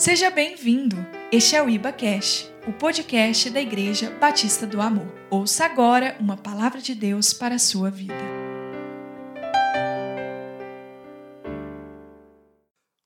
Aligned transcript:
Seja 0.00 0.30
bem-vindo. 0.30 0.96
Este 1.30 1.54
é 1.56 1.62
o 1.62 1.68
Iba 1.68 1.92
Cash, 1.92 2.50
o 2.66 2.72
podcast 2.72 3.50
da 3.50 3.60
Igreja 3.60 4.10
Batista 4.18 4.66
do 4.66 4.80
Amor. 4.80 5.06
Ouça 5.30 5.66
agora 5.66 6.16
uma 6.18 6.38
palavra 6.38 6.80
de 6.80 6.94
Deus 6.94 7.34
para 7.34 7.56
a 7.56 7.58
sua 7.58 7.90
vida. 7.90 8.14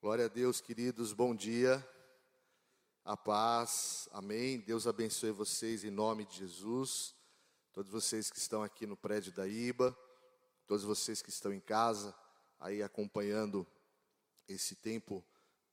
Glória 0.00 0.26
a 0.26 0.28
Deus, 0.28 0.60
queridos. 0.60 1.12
Bom 1.12 1.34
dia. 1.34 1.84
A 3.04 3.16
paz. 3.16 4.08
Amém. 4.12 4.60
Deus 4.60 4.86
abençoe 4.86 5.32
vocês 5.32 5.82
em 5.82 5.90
nome 5.90 6.24
de 6.24 6.36
Jesus. 6.36 7.12
Todos 7.72 7.90
vocês 7.90 8.30
que 8.30 8.38
estão 8.38 8.62
aqui 8.62 8.86
no 8.86 8.96
prédio 8.96 9.32
da 9.32 9.48
IBA, 9.48 9.98
todos 10.64 10.84
vocês 10.84 11.20
que 11.20 11.30
estão 11.30 11.52
em 11.52 11.58
casa 11.58 12.14
aí 12.60 12.84
acompanhando 12.84 13.66
esse 14.46 14.76
tempo 14.76 15.24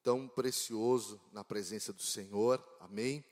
tão 0.04 0.28
precioso 0.28 1.22
na 1.32 1.44
presença 1.44 1.94
do 1.94 2.02
Senhor, 2.02 2.64
amém? 2.80 3.24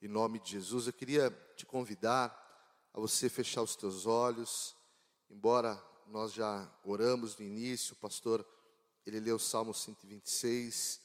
Em 0.00 0.08
nome 0.08 0.38
de 0.38 0.52
Jesus, 0.52 0.86
eu 0.86 0.92
queria 0.92 1.30
te 1.56 1.66
convidar 1.66 2.44
a 2.92 3.00
você 3.00 3.28
fechar 3.28 3.62
os 3.62 3.74
teus 3.74 4.06
olhos, 4.06 4.76
embora 5.30 5.82
nós 6.06 6.32
já 6.32 6.70
oramos 6.84 7.36
no 7.36 7.44
início, 7.44 7.94
o 7.94 7.96
pastor, 7.96 8.46
ele 9.04 9.20
leu 9.20 9.36
o 9.36 9.40
Salmo 9.40 9.74
126, 9.74 11.00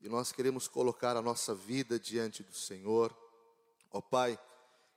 e 0.00 0.08
nós 0.08 0.30
queremos 0.30 0.68
colocar 0.68 1.16
a 1.16 1.22
nossa 1.22 1.54
vida 1.54 1.98
diante 1.98 2.42
do 2.42 2.54
Senhor, 2.54 3.16
ó 3.90 4.00
Pai, 4.00 4.38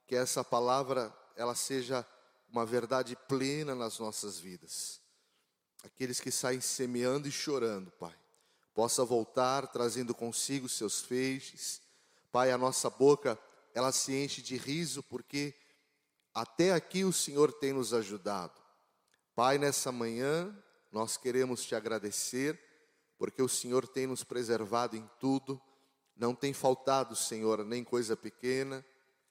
que 0.05 0.16
essa 0.16 0.44
palavra, 0.44 1.16
ela 1.35 1.55
seja 1.55 2.05
uma 2.49 2.66
verdade 2.66 3.16
plena 3.27 3.74
nas 3.74 3.98
nossas 3.98 4.38
vidas, 4.38 5.02
aqueles 5.84 6.20
que 6.20 6.32
saem 6.32 6.62
semeando 6.62 7.27
e 7.27 7.32
chorando, 7.32 7.90
Pai, 7.91 8.21
possa 8.74 9.04
voltar 9.04 9.68
trazendo 9.68 10.14
consigo 10.14 10.70
seus 10.70 11.02
feixes. 11.02 11.82
Pai, 12.32 12.52
a 12.52 12.58
nossa 12.58 12.90
boca, 12.90 13.38
ela 13.74 13.91
se 13.91 14.13
enche 14.13 14.41
de 14.41 14.55
riso 14.55 15.04
porque 15.04 15.54
até 16.34 16.72
aqui 16.72 17.04
o 17.04 17.12
Senhor 17.12 17.52
tem 17.52 17.74
nos 17.74 17.94
ajudado. 17.94 18.62
Pai, 19.36 19.58
nessa 19.58 19.91
manhã 19.91 20.55
nós 20.91 21.18
queremos 21.18 21.63
te 21.63 21.76
agradecer 21.76 22.60
porque 23.18 23.41
o 23.41 23.50
Senhor 23.50 23.88
tem 23.88 24.08
nos 24.08 24.24
preservado 24.24 24.98
em 24.98 25.10
tudo. 25.20 25.62
Não 26.16 26.34
tem 26.34 26.54
faltado, 26.54 27.16
Senhor, 27.16 27.63
nem 27.63 27.84
coisa 27.84 28.18
pequena, 28.18 28.85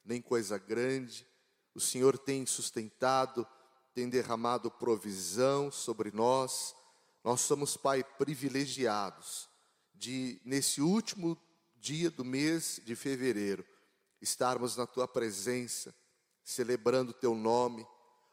nem 0.04 0.22
coisa 0.22 0.58
grande. 0.58 1.26
O 1.74 1.80
Senhor 1.80 2.18
tem 2.18 2.46
sustentado, 2.46 3.46
tem 3.94 4.08
derramado 4.08 4.70
provisão 4.70 5.70
sobre 5.70 6.10
nós. 6.10 6.74
Nós 7.22 7.42
somos, 7.42 7.76
Pai, 7.76 8.02
privilegiados 8.02 9.48
de, 9.94 10.40
nesse 10.44 10.80
último 10.80 11.36
dia 11.76 12.10
do 12.10 12.24
mês 12.24 12.80
de 12.84 12.96
fevereiro, 12.96 13.64
estarmos 14.20 14.76
na 14.76 14.86
Tua 14.86 15.06
presença, 15.06 15.94
celebrando 16.42 17.10
o 17.10 17.14
Teu 17.14 17.34
nome. 17.34 17.86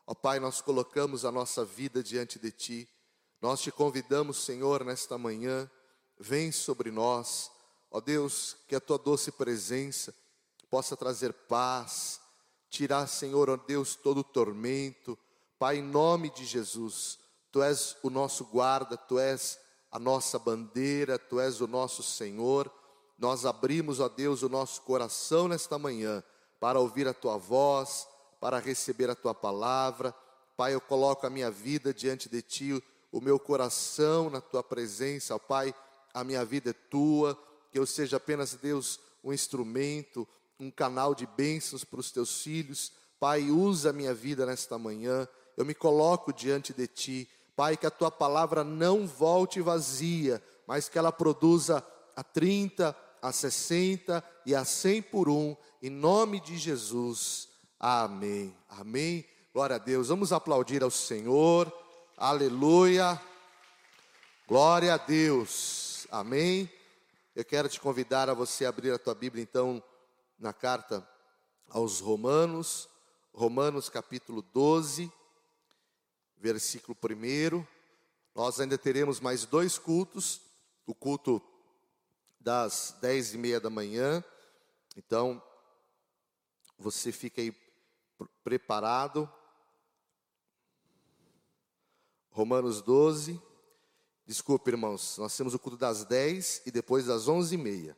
Ó 0.05 0.15
Pai, 0.15 0.39
nós 0.39 0.61
colocamos 0.61 1.25
a 1.25 1.31
nossa 1.31 1.65
vida 1.65 2.01
diante 2.01 2.39
de 2.39 2.51
Ti. 2.51 2.89
Nós 3.41 3.61
te 3.61 3.71
convidamos, 3.71 4.37
Senhor, 4.45 4.85
nesta 4.85 5.17
manhã, 5.17 5.69
vem 6.17 6.51
sobre 6.51 6.89
nós. 6.89 7.51
Ó 7.91 7.99
Deus, 7.99 8.55
que 8.69 8.75
a 8.75 8.79
Tua 8.79 8.97
doce 8.97 9.33
presença 9.33 10.15
possa 10.69 10.95
trazer 10.95 11.33
paz, 11.33 12.21
tirar, 12.69 13.07
Senhor, 13.07 13.49
ó 13.49 13.57
Deus, 13.57 13.95
todo 13.95 14.19
o 14.19 14.23
tormento. 14.23 15.17
Pai, 15.59 15.77
em 15.77 15.83
nome 15.83 16.29
de 16.29 16.45
Jesus 16.45 17.19
Tu 17.57 17.63
és 17.63 17.97
o 18.03 18.11
nosso 18.11 18.45
guarda, 18.45 18.95
Tu 18.95 19.17
és 19.17 19.57
a 19.91 19.97
nossa 19.97 20.37
bandeira, 20.37 21.17
Tu 21.17 21.39
és 21.39 21.59
o 21.59 21.65
nosso 21.65 22.03
Senhor. 22.03 22.71
Nós 23.17 23.47
abrimos, 23.47 23.99
ó 23.99 24.07
Deus, 24.07 24.43
o 24.43 24.49
nosso 24.49 24.83
coração 24.83 25.47
nesta 25.47 25.79
manhã 25.79 26.23
para 26.59 26.79
ouvir 26.79 27.07
a 27.07 27.15
Tua 27.15 27.35
voz, 27.35 28.07
para 28.39 28.59
receber 28.59 29.09
a 29.09 29.15
Tua 29.15 29.33
palavra. 29.33 30.13
Pai, 30.55 30.75
eu 30.75 30.79
coloco 30.79 31.25
a 31.25 31.31
minha 31.31 31.49
vida 31.49 31.91
diante 31.91 32.29
de 32.29 32.43
Ti, 32.43 32.83
o 33.11 33.19
meu 33.19 33.39
coração 33.39 34.29
na 34.29 34.39
Tua 34.39 34.61
presença, 34.61 35.33
ó 35.33 35.39
Pai, 35.39 35.73
a 36.13 36.23
minha 36.23 36.45
vida 36.45 36.69
é 36.69 36.73
Tua, 36.73 37.35
que 37.71 37.79
eu 37.79 37.87
seja 37.87 38.17
apenas, 38.17 38.53
Deus, 38.53 38.99
um 39.23 39.33
instrumento, 39.33 40.27
um 40.59 40.69
canal 40.69 41.15
de 41.15 41.25
bênçãos 41.25 41.83
para 41.83 42.01
os 42.01 42.11
Teus 42.11 42.39
filhos. 42.39 42.91
Pai, 43.19 43.49
usa 43.49 43.89
a 43.89 43.93
minha 43.93 44.13
vida 44.13 44.45
nesta 44.45 44.77
manhã, 44.77 45.27
eu 45.57 45.65
me 45.65 45.73
coloco 45.73 46.31
diante 46.31 46.71
de 46.71 46.85
Ti, 46.85 47.27
Pai, 47.57 47.75
que 47.75 47.87
a 47.87 47.91
tua 47.91 48.11
palavra 48.11 48.63
não 48.63 49.07
volte 49.07 49.61
vazia, 49.61 50.39
mas 50.67 50.87
que 50.87 50.95
ela 50.99 51.11
produza 51.11 51.83
a 52.15 52.23
30, 52.23 52.95
a 53.19 53.31
60 53.31 54.23
e 54.45 54.53
a 54.53 54.63
100 54.63 55.01
por 55.01 55.27
um, 55.27 55.57
em 55.81 55.89
nome 55.89 56.39
de 56.39 56.55
Jesus. 56.55 57.49
Amém. 57.79 58.55
Amém. 58.69 59.25
Glória 59.51 59.77
a 59.77 59.79
Deus. 59.79 60.09
Vamos 60.09 60.31
aplaudir 60.31 60.83
ao 60.83 60.91
Senhor. 60.91 61.73
Aleluia. 62.15 63.19
Glória 64.47 64.93
a 64.93 64.97
Deus. 64.97 66.05
Amém. 66.11 66.71
Eu 67.35 67.43
quero 67.43 67.67
te 67.67 67.79
convidar 67.79 68.29
a 68.29 68.35
você 68.35 68.67
abrir 68.67 68.91
a 68.91 68.99
tua 68.99 69.15
Bíblia 69.15 69.41
então 69.41 69.81
na 70.37 70.53
carta 70.53 71.07
aos 71.71 72.01
Romanos, 72.01 72.87
Romanos 73.33 73.89
capítulo 73.89 74.43
12 74.53 75.11
versículo 76.37 76.97
1. 77.03 77.65
Nós 78.33 78.59
ainda 78.59 78.77
teremos 78.77 79.19
mais 79.19 79.45
dois 79.45 79.77
cultos, 79.77 80.41
o 80.85 80.93
culto 80.93 81.41
das 82.39 82.95
dez 83.01 83.33
e 83.33 83.37
meia 83.37 83.59
da 83.59 83.69
manhã. 83.69 84.23
Então, 84.95 85.41
você 86.77 87.11
fica 87.11 87.41
aí 87.41 87.55
preparado. 88.43 89.31
Romanos 92.29 92.81
12. 92.81 93.41
Desculpe, 94.25 94.69
irmãos, 94.69 95.17
nós 95.17 95.35
temos 95.35 95.53
o 95.53 95.59
culto 95.59 95.77
das 95.77 96.03
10 96.03 96.63
e 96.65 96.71
depois 96.71 97.05
das 97.05 97.27
onze 97.27 97.55
e 97.55 97.57
meia. 97.57 97.97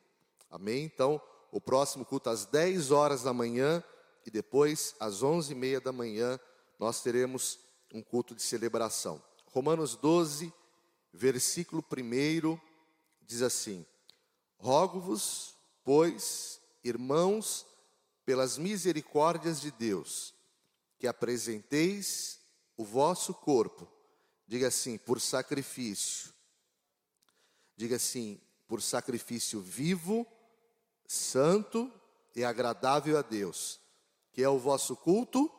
Amém? 0.50 0.84
Então, 0.84 1.22
o 1.52 1.60
próximo 1.60 2.06
culto 2.06 2.30
às 2.30 2.46
10 2.46 2.92
horas 2.92 3.24
da 3.24 3.34
manhã 3.34 3.84
e 4.26 4.30
depois 4.30 4.96
às 5.00 5.24
onze 5.24 5.54
e 5.54 5.56
meia 5.56 5.82
da 5.82 5.92
manhã 5.92 6.40
nós 6.78 7.02
teremos 7.02 7.60
um 7.94 8.02
culto 8.02 8.36
de 8.36 8.42
celebração. 8.42 9.22
Romanos 9.48 9.96
12, 9.96 10.54
versículo 11.12 11.84
1 11.84 12.60
diz 13.22 13.42
assim: 13.42 13.86
Rogo-vos, 14.58 15.56
pois, 15.84 16.60
irmãos, 16.84 17.66
pelas 18.26 18.58
misericórdias 18.58 19.60
de 19.60 19.72
Deus, 19.72 20.34
que 20.98 21.08
apresenteis 21.08 22.40
o 22.78 22.84
vosso 22.84 23.34
corpo, 23.34 23.88
diga 24.46 24.68
assim, 24.68 24.98
por 24.98 25.20
sacrifício, 25.20 26.32
diga 27.76 27.96
assim, 27.96 28.40
por 28.68 28.82
sacrifício 28.82 29.62
vivo, 29.62 30.28
santo 31.08 31.92
e 32.36 32.44
agradável 32.44 33.18
a 33.18 33.22
Deus, 33.22 33.80
que 34.32 34.44
é 34.44 34.50
o 34.50 34.60
vosso 34.60 34.96
culto 34.96 35.52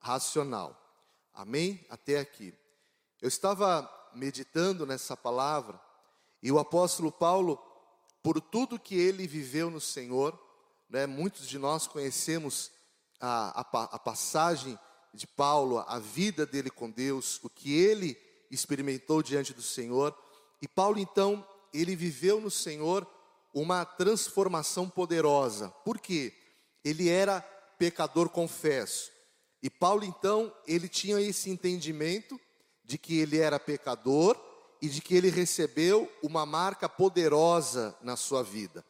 racional. 0.00 0.87
Amém? 1.38 1.86
Até 1.88 2.18
aqui. 2.18 2.52
Eu 3.22 3.28
estava 3.28 3.88
meditando 4.12 4.84
nessa 4.84 5.16
palavra 5.16 5.80
e 6.42 6.50
o 6.50 6.58
apóstolo 6.58 7.12
Paulo, 7.12 7.56
por 8.24 8.40
tudo 8.40 8.76
que 8.76 8.96
ele 8.96 9.24
viveu 9.24 9.70
no 9.70 9.80
Senhor, 9.80 10.36
né, 10.90 11.06
muitos 11.06 11.46
de 11.46 11.56
nós 11.56 11.86
conhecemos 11.86 12.72
a, 13.20 13.60
a, 13.60 13.84
a 13.84 13.98
passagem 14.00 14.76
de 15.14 15.28
Paulo, 15.28 15.78
a 15.86 16.00
vida 16.00 16.44
dele 16.44 16.70
com 16.70 16.90
Deus, 16.90 17.38
o 17.44 17.48
que 17.48 17.72
ele 17.72 18.18
experimentou 18.50 19.22
diante 19.22 19.54
do 19.54 19.62
Senhor. 19.62 20.12
E 20.60 20.66
Paulo, 20.66 20.98
então, 20.98 21.46
ele 21.72 21.94
viveu 21.94 22.40
no 22.40 22.50
Senhor 22.50 23.06
uma 23.54 23.84
transformação 23.84 24.90
poderosa. 24.90 25.68
Por 25.84 26.00
quê? 26.00 26.34
Ele 26.84 27.08
era 27.08 27.40
pecador, 27.78 28.28
confesso. 28.28 29.16
E 29.62 29.68
Paulo 29.68 30.04
então, 30.04 30.52
ele 30.66 30.88
tinha 30.88 31.20
esse 31.20 31.50
entendimento 31.50 32.38
de 32.84 32.96
que 32.96 33.18
ele 33.18 33.38
era 33.38 33.58
pecador 33.58 34.36
e 34.80 34.88
de 34.88 35.00
que 35.00 35.14
ele 35.14 35.30
recebeu 35.30 36.10
uma 36.22 36.46
marca 36.46 36.88
poderosa 36.88 37.96
na 38.00 38.16
sua 38.16 38.42
vida. 38.42 38.84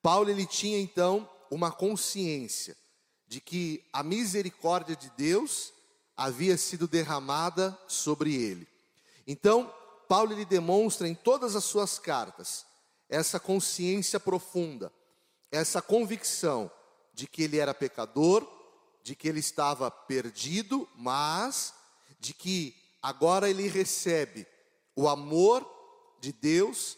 Paulo 0.00 0.30
ele 0.30 0.46
tinha 0.46 0.78
então 0.78 1.28
uma 1.50 1.72
consciência 1.72 2.76
de 3.26 3.40
que 3.40 3.84
a 3.92 4.02
misericórdia 4.02 4.94
de 4.94 5.10
Deus 5.16 5.72
havia 6.16 6.56
sido 6.56 6.86
derramada 6.86 7.76
sobre 7.88 8.34
ele. 8.34 8.68
Então, 9.26 9.72
Paulo 10.08 10.32
ele 10.32 10.44
demonstra 10.44 11.08
em 11.08 11.14
todas 11.14 11.56
as 11.56 11.64
suas 11.64 11.98
cartas 11.98 12.64
essa 13.08 13.40
consciência 13.40 14.20
profunda, 14.20 14.92
essa 15.50 15.82
convicção 15.82 16.70
de 17.12 17.26
que 17.26 17.42
ele 17.42 17.58
era 17.58 17.74
pecador, 17.74 18.46
de 19.04 19.14
que 19.14 19.28
ele 19.28 19.38
estava 19.38 19.90
perdido, 19.90 20.88
mas 20.96 21.72
de 22.18 22.34
que 22.34 22.74
agora 23.02 23.48
ele 23.48 23.68
recebe 23.68 24.46
o 24.96 25.06
amor 25.06 25.64
de 26.20 26.32
Deus 26.32 26.96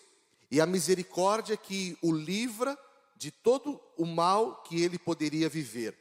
e 0.48 0.60
a 0.60 0.66
misericórdia 0.66 1.56
que 1.56 1.98
o 2.00 2.12
livra 2.12 2.78
de 3.16 3.32
todo 3.32 3.80
o 3.98 4.06
mal 4.06 4.62
que 4.62 4.80
ele 4.80 4.98
poderia 4.98 5.48
viver. 5.48 5.98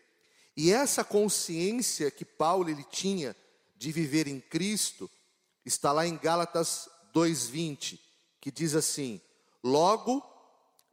E 0.56 0.72
essa 0.72 1.04
consciência 1.04 2.12
que 2.12 2.24
Paulo 2.24 2.70
ele 2.70 2.84
tinha 2.84 3.36
de 3.76 3.92
viver 3.92 4.28
em 4.28 4.40
Cristo 4.40 5.10
está 5.66 5.92
lá 5.92 6.06
em 6.06 6.16
Gálatas 6.18 6.88
2:20, 7.14 8.00
que 8.40 8.52
diz 8.52 8.76
assim: 8.76 9.20
Logo 9.64 10.24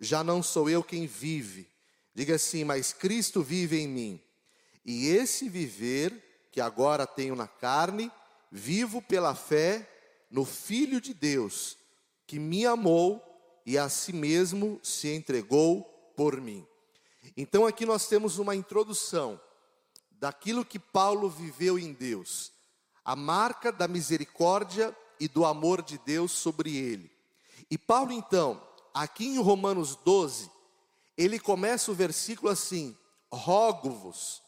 já 0.00 0.24
não 0.24 0.42
sou 0.42 0.70
eu 0.70 0.82
quem 0.82 1.06
vive. 1.06 1.70
Diga 2.14 2.36
assim, 2.36 2.64
mas 2.64 2.92
Cristo 2.92 3.42
vive 3.42 3.78
em 3.78 3.88
mim. 3.88 4.20
E 4.84 5.08
esse 5.08 5.48
viver 5.48 6.48
que 6.50 6.60
agora 6.60 7.06
tenho 7.06 7.34
na 7.34 7.48
carne, 7.48 8.10
vivo 8.50 9.00
pela 9.00 9.34
fé 9.34 9.88
no 10.30 10.44
Filho 10.44 11.00
de 11.00 11.14
Deus, 11.14 11.76
que 12.26 12.38
me 12.38 12.66
amou 12.66 13.22
e 13.64 13.78
a 13.78 13.88
si 13.88 14.12
mesmo 14.12 14.80
se 14.82 15.08
entregou 15.08 15.82
por 16.16 16.40
mim. 16.40 16.66
Então 17.36 17.66
aqui 17.66 17.86
nós 17.86 18.06
temos 18.08 18.38
uma 18.38 18.54
introdução 18.54 19.40
daquilo 20.10 20.64
que 20.64 20.78
Paulo 20.78 21.28
viveu 21.28 21.78
em 21.78 21.92
Deus, 21.92 22.52
a 23.04 23.16
marca 23.16 23.72
da 23.72 23.88
misericórdia 23.88 24.96
e 25.18 25.28
do 25.28 25.44
amor 25.44 25.82
de 25.82 25.98
Deus 25.98 26.32
sobre 26.32 26.76
ele. 26.76 27.10
E 27.70 27.78
Paulo 27.78 28.12
então, 28.12 28.62
aqui 28.92 29.26
em 29.26 29.38
Romanos 29.38 29.96
12, 29.96 30.50
ele 31.16 31.38
começa 31.38 31.90
o 31.90 31.94
versículo 31.94 32.50
assim: 32.50 32.96
rogo-vos. 33.32 34.42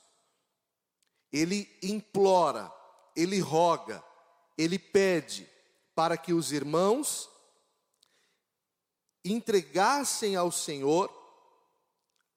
Ele 1.35 1.69
implora, 1.83 2.73
ele 3.17 3.41
roga, 3.41 4.05
ele 4.57 4.79
pede 4.79 5.51
para 5.93 6.17
que 6.17 6.33
os 6.33 6.53
irmãos 6.53 7.29
entregassem 9.25 10.37
ao 10.37 10.53
Senhor 10.53 11.13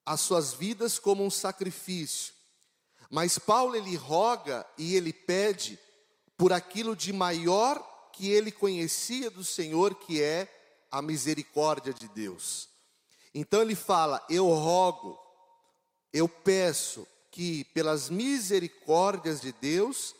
as 0.04 0.20
suas 0.20 0.52
vidas 0.52 0.98
como 0.98 1.24
um 1.24 1.30
sacrifício. 1.30 2.34
Mas 3.08 3.38
Paulo 3.38 3.76
ele 3.76 3.94
roga 3.94 4.66
e 4.76 4.96
ele 4.96 5.12
pede 5.12 5.78
por 6.36 6.52
aquilo 6.52 6.96
de 6.96 7.12
maior 7.12 7.78
que 8.12 8.28
ele 8.28 8.50
conhecia 8.50 9.30
do 9.30 9.44
Senhor, 9.44 9.94
que 9.94 10.20
é 10.20 10.52
a 10.90 11.00
misericórdia 11.00 11.94
de 11.94 12.08
Deus. 12.08 12.68
Então 13.32 13.62
ele 13.62 13.76
fala: 13.76 14.26
Eu 14.28 14.48
rogo, 14.48 15.16
eu 16.12 16.28
peço 16.28 17.06
que 17.30 17.64
pelas 17.66 18.08
misericórdias 18.10 19.40
de 19.40 19.52
Deus 19.52 20.14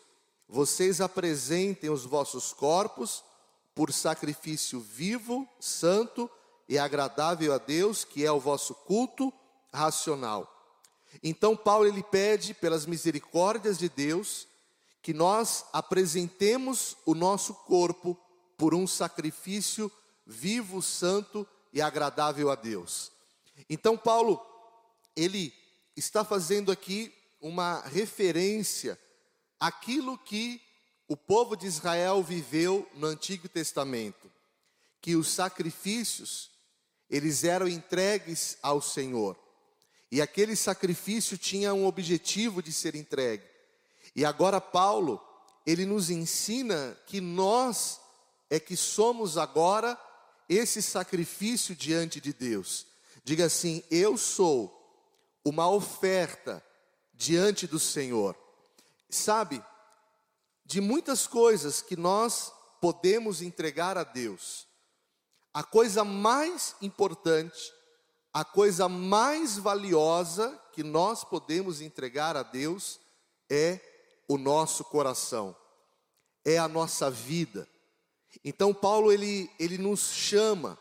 vocês 0.49 1.00
apresentem 1.00 1.90
os 1.90 2.05
vossos 2.05 2.52
corpos 2.52 3.22
por 3.75 3.93
sacrifício 3.93 4.81
vivo, 4.81 5.46
santo 5.60 6.31
e 6.69 6.78
agradável 6.78 7.52
a 7.52 7.58
Deus, 7.58 8.05
que 8.05 8.25
é 8.25 8.32
o 8.32 8.40
vosso 8.40 8.75
culto 8.75 9.32
racional. 9.72 10.55
Então 11.22 11.56
Paulo 11.56 11.87
ele 11.87 12.02
pede 12.02 12.55
pelas 12.55 12.87
misericórdias 12.87 13.78
de 13.78 13.88
Deus 13.88 14.46
que 15.02 15.12
nós 15.14 15.64
apresentemos 15.72 16.96
o 17.06 17.14
nosso 17.14 17.54
corpo 17.54 18.19
por 18.56 18.75
um 18.75 18.87
sacrifício 18.87 19.90
vivo, 20.26 20.82
santo 20.82 21.46
e 21.72 21.81
agradável 21.81 22.50
a 22.50 22.54
Deus. 22.54 23.12
Então 23.69 23.96
Paulo 23.96 24.40
ele 25.16 25.52
está 25.99 26.25
fazendo 26.25 26.71
aqui 26.71 27.12
uma 27.41 27.81
referência 27.83 28.99
àquilo 29.59 30.17
que 30.17 30.61
o 31.09 31.17
povo 31.17 31.56
de 31.56 31.67
Israel 31.67 32.23
viveu 32.23 32.89
no 32.95 33.06
Antigo 33.06 33.49
Testamento, 33.49 34.31
que 35.00 35.17
os 35.17 35.29
sacrifícios 35.29 36.50
eles 37.09 37.43
eram 37.43 37.67
entregues 37.67 38.59
ao 38.62 38.83
Senhor. 38.83 39.37
E 40.12 40.21
aquele 40.21 40.55
sacrifício 40.55 41.39
tinha 41.39 41.73
um 41.73 41.87
objetivo 41.87 42.62
de 42.62 42.73
ser 42.73 42.95
entregue. 42.95 43.45
E 44.15 44.25
agora 44.25 44.61
Paulo, 44.61 45.21
ele 45.67 45.87
nos 45.87 46.11
ensina 46.11 46.99
que 47.06 47.21
nós 47.21 47.99
é 48.50 48.61
que 48.61 48.77
somos 48.77 49.37
agora 49.37 49.99
esse 50.49 50.83
sacrifício 50.83 51.75
diante 51.75 52.21
de 52.21 52.33
Deus. 52.33 52.87
Diga 53.25 53.47
assim: 53.47 53.83
eu 53.91 54.17
sou 54.17 54.77
uma 55.49 55.69
oferta 55.69 56.62
diante 57.15 57.67
do 57.67 57.79
Senhor. 57.79 58.37
Sabe, 59.09 59.65
de 60.65 60.81
muitas 60.81 61.27
coisas 61.27 61.81
que 61.81 61.97
nós 61.97 62.53
podemos 62.81 63.41
entregar 63.41 63.97
a 63.97 64.05
Deus, 64.05 64.67
a 65.53 65.65
coisa 65.65 66.05
mais 66.05 66.77
importante, 66.83 67.73
a 68.33 68.45
coisa 68.45 68.89
mais 68.89 69.56
valiosa 69.56 70.61
que 70.73 70.83
nós 70.83 71.25
podemos 71.25 71.81
entregar 71.81 72.37
a 72.37 72.43
Deus 72.43 73.00
é 73.50 73.81
o 74.29 74.37
nosso 74.37 74.85
coração, 74.85 75.56
é 76.45 76.59
a 76.59 76.69
nossa 76.69 77.11
vida. 77.11 77.67
Então 78.45 78.75
Paulo 78.75 79.11
ele, 79.11 79.50
ele 79.59 79.79
nos 79.79 80.12
chama 80.12 80.79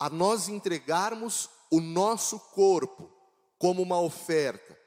a 0.00 0.08
nós 0.08 0.48
entregarmos 0.48 1.50
o 1.70 1.80
nosso 1.80 2.40
corpo 2.40 3.17
como 3.58 3.82
uma 3.82 4.00
oferta, 4.00 4.78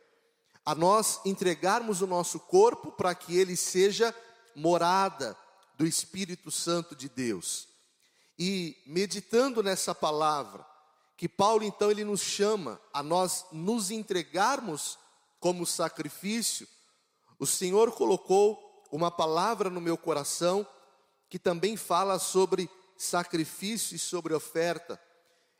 a 0.65 0.73
nós 0.73 1.19
entregarmos 1.25 2.01
o 2.01 2.07
nosso 2.07 2.39
corpo 2.39 2.91
para 2.91 3.13
que 3.13 3.37
ele 3.37 3.57
seja 3.57 4.15
morada 4.55 5.37
do 5.75 5.85
Espírito 5.85 6.49
Santo 6.51 6.95
de 6.95 7.09
Deus. 7.09 7.67
E 8.37 8.77
meditando 8.85 9.61
nessa 9.61 9.93
palavra, 9.93 10.65
que 11.17 11.27
Paulo 11.27 11.63
então 11.63 11.91
ele 11.91 12.03
nos 12.03 12.21
chama 12.21 12.79
a 12.93 13.03
nós 13.03 13.45
nos 13.51 13.91
entregarmos 13.91 14.97
como 15.39 15.65
sacrifício, 15.65 16.67
o 17.37 17.45
Senhor 17.45 17.91
colocou 17.91 18.85
uma 18.91 19.09
palavra 19.09 19.69
no 19.69 19.81
meu 19.81 19.97
coração 19.97 20.65
que 21.29 21.39
também 21.39 21.77
fala 21.77 22.19
sobre 22.19 22.69
sacrifício 22.97 23.95
e 23.95 23.99
sobre 23.99 24.33
oferta. 24.33 25.01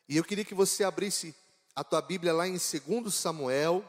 E 0.08 0.18
eu 0.18 0.24
queria 0.24 0.46
que 0.46 0.54
você 0.54 0.84
abrisse 0.84 1.36
a 1.75 1.83
tua 1.83 2.01
Bíblia 2.01 2.33
lá 2.33 2.47
em 2.47 2.57
2 2.57 3.13
Samuel, 3.13 3.83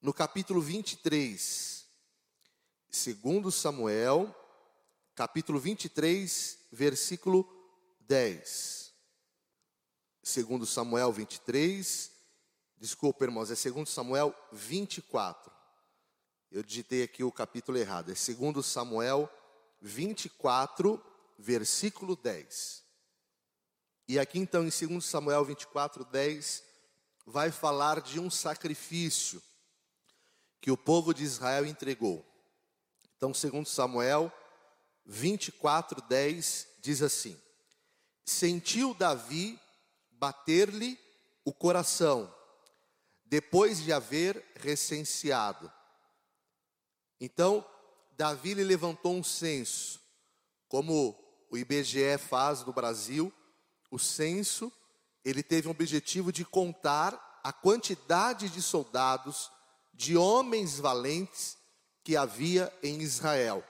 no 0.00 0.12
capítulo 0.12 0.60
23. 0.60 1.86
2 2.90 3.54
Samuel, 3.54 4.34
capítulo 5.14 5.58
23, 5.58 6.58
versículo 6.72 7.46
10 8.00 8.78
segundo 10.28 10.66
Samuel 10.66 11.10
23, 11.10 12.12
desculpa 12.76 13.24
irmãos, 13.24 13.50
é 13.50 13.54
segundo 13.54 13.88
Samuel 13.88 14.34
24. 14.52 15.50
Eu 16.50 16.62
digitei 16.62 17.02
aqui 17.02 17.24
o 17.24 17.32
capítulo 17.32 17.78
errado, 17.78 18.12
é 18.12 18.14
segundo 18.14 18.62
Samuel 18.62 19.28
24, 19.80 21.02
versículo 21.38 22.14
10. 22.14 22.84
E 24.08 24.18
aqui 24.18 24.38
então 24.38 24.66
em 24.66 24.70
2 24.70 25.04
Samuel 25.04 25.44
24, 25.44 26.02
10, 26.02 26.64
vai 27.26 27.50
falar 27.50 28.00
de 28.00 28.18
um 28.18 28.30
sacrifício 28.30 29.42
que 30.62 30.70
o 30.70 30.78
povo 30.78 31.12
de 31.12 31.22
Israel 31.22 31.66
entregou. 31.66 32.24
Então, 33.14 33.34
segundo 33.34 33.68
Samuel 33.68 34.32
24, 35.04 36.00
10, 36.00 36.68
diz 36.80 37.02
assim: 37.02 37.38
Sentiu 38.24 38.94
Davi 38.94 39.60
bater-lhe 40.12 40.98
o 41.44 41.52
coração, 41.52 42.34
depois 43.26 43.82
de 43.82 43.92
haver 43.92 44.42
recenseado. 44.56 45.70
Então, 47.20 47.62
Davi 48.12 48.54
lhe 48.54 48.64
levantou 48.64 49.14
um 49.14 49.22
censo, 49.22 50.00
como 50.66 51.14
o 51.50 51.58
IBGE 51.58 52.16
faz 52.16 52.64
no 52.64 52.72
Brasil, 52.72 53.32
o 53.90 53.98
censo, 53.98 54.72
ele 55.24 55.42
teve 55.42 55.68
um 55.68 55.72
objetivo 55.72 56.32
de 56.32 56.44
contar 56.44 57.40
a 57.42 57.52
quantidade 57.52 58.48
de 58.48 58.60
soldados, 58.60 59.50
de 59.92 60.16
homens 60.16 60.78
valentes 60.78 61.56
que 62.04 62.16
havia 62.16 62.72
em 62.82 63.00
Israel. 63.00 63.64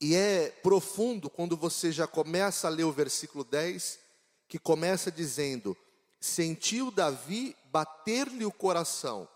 E 0.00 0.14
é 0.16 0.48
profundo 0.48 1.30
quando 1.30 1.56
você 1.56 1.92
já 1.92 2.06
começa 2.06 2.66
a 2.66 2.70
ler 2.70 2.84
o 2.84 2.92
versículo 2.92 3.44
10, 3.44 4.00
que 4.48 4.58
começa 4.58 5.10
dizendo: 5.10 5.76
Sentiu 6.20 6.90
Davi 6.90 7.56
bater-lhe 7.66 8.44
o 8.44 8.52
coração. 8.52 9.28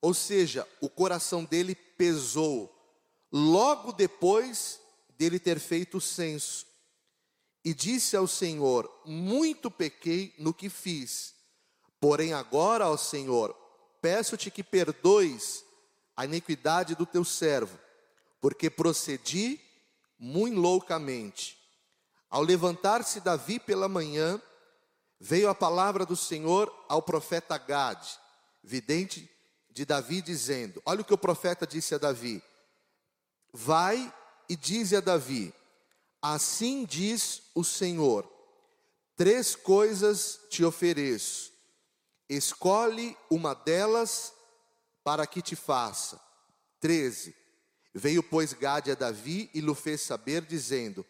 Ou 0.00 0.14
seja, 0.14 0.66
o 0.80 0.88
coração 0.88 1.44
dele 1.44 1.74
pesou 1.74 2.74
logo 3.30 3.92
depois 3.92 4.80
dele 5.18 5.38
ter 5.38 5.58
feito 5.58 5.98
o 5.98 6.00
censo. 6.00 6.66
E 7.66 7.74
disse 7.74 8.16
ao 8.16 8.28
Senhor: 8.28 8.88
Muito 9.04 9.72
pequei 9.72 10.32
no 10.38 10.54
que 10.54 10.70
fiz. 10.70 11.34
Porém, 11.98 12.32
agora, 12.32 12.88
ó 12.88 12.96
Senhor, 12.96 13.52
peço-te 14.00 14.52
que 14.52 14.62
perdoes 14.62 15.64
a 16.16 16.24
iniquidade 16.24 16.94
do 16.94 17.04
teu 17.04 17.24
servo, 17.24 17.76
porque 18.40 18.70
procedi 18.70 19.60
muito 20.16 20.60
loucamente. 20.60 21.58
Ao 22.30 22.40
levantar-se 22.40 23.18
Davi 23.18 23.58
pela 23.58 23.88
manhã, 23.88 24.40
veio 25.18 25.48
a 25.48 25.54
palavra 25.54 26.06
do 26.06 26.14
Senhor 26.14 26.72
ao 26.88 27.02
profeta 27.02 27.58
Gade, 27.58 28.16
vidente 28.62 29.28
de 29.72 29.84
Davi, 29.84 30.22
dizendo: 30.22 30.80
Olha 30.86 31.00
o 31.00 31.04
que 31.04 31.14
o 31.14 31.18
profeta 31.18 31.66
disse 31.66 31.96
a 31.96 31.98
Davi: 31.98 32.40
Vai 33.52 34.14
e 34.48 34.54
dize 34.54 34.94
a 34.94 35.00
Davi: 35.00 35.52
Assim 36.28 36.84
diz 36.84 37.42
o 37.54 37.62
Senhor: 37.62 38.28
Três 39.14 39.54
coisas 39.54 40.40
te 40.50 40.64
ofereço, 40.64 41.52
escolhe 42.28 43.16
uma 43.30 43.54
delas 43.54 44.34
para 45.04 45.24
que 45.24 45.40
te 45.40 45.54
faça. 45.54 46.20
13. 46.80 47.32
Veio, 47.94 48.24
pois, 48.24 48.52
Gade 48.52 48.90
a 48.90 48.96
Davi 48.96 49.48
e 49.54 49.60
lhe 49.60 49.72
fez 49.76 50.00
saber, 50.00 50.42
dizendo: 50.42 51.06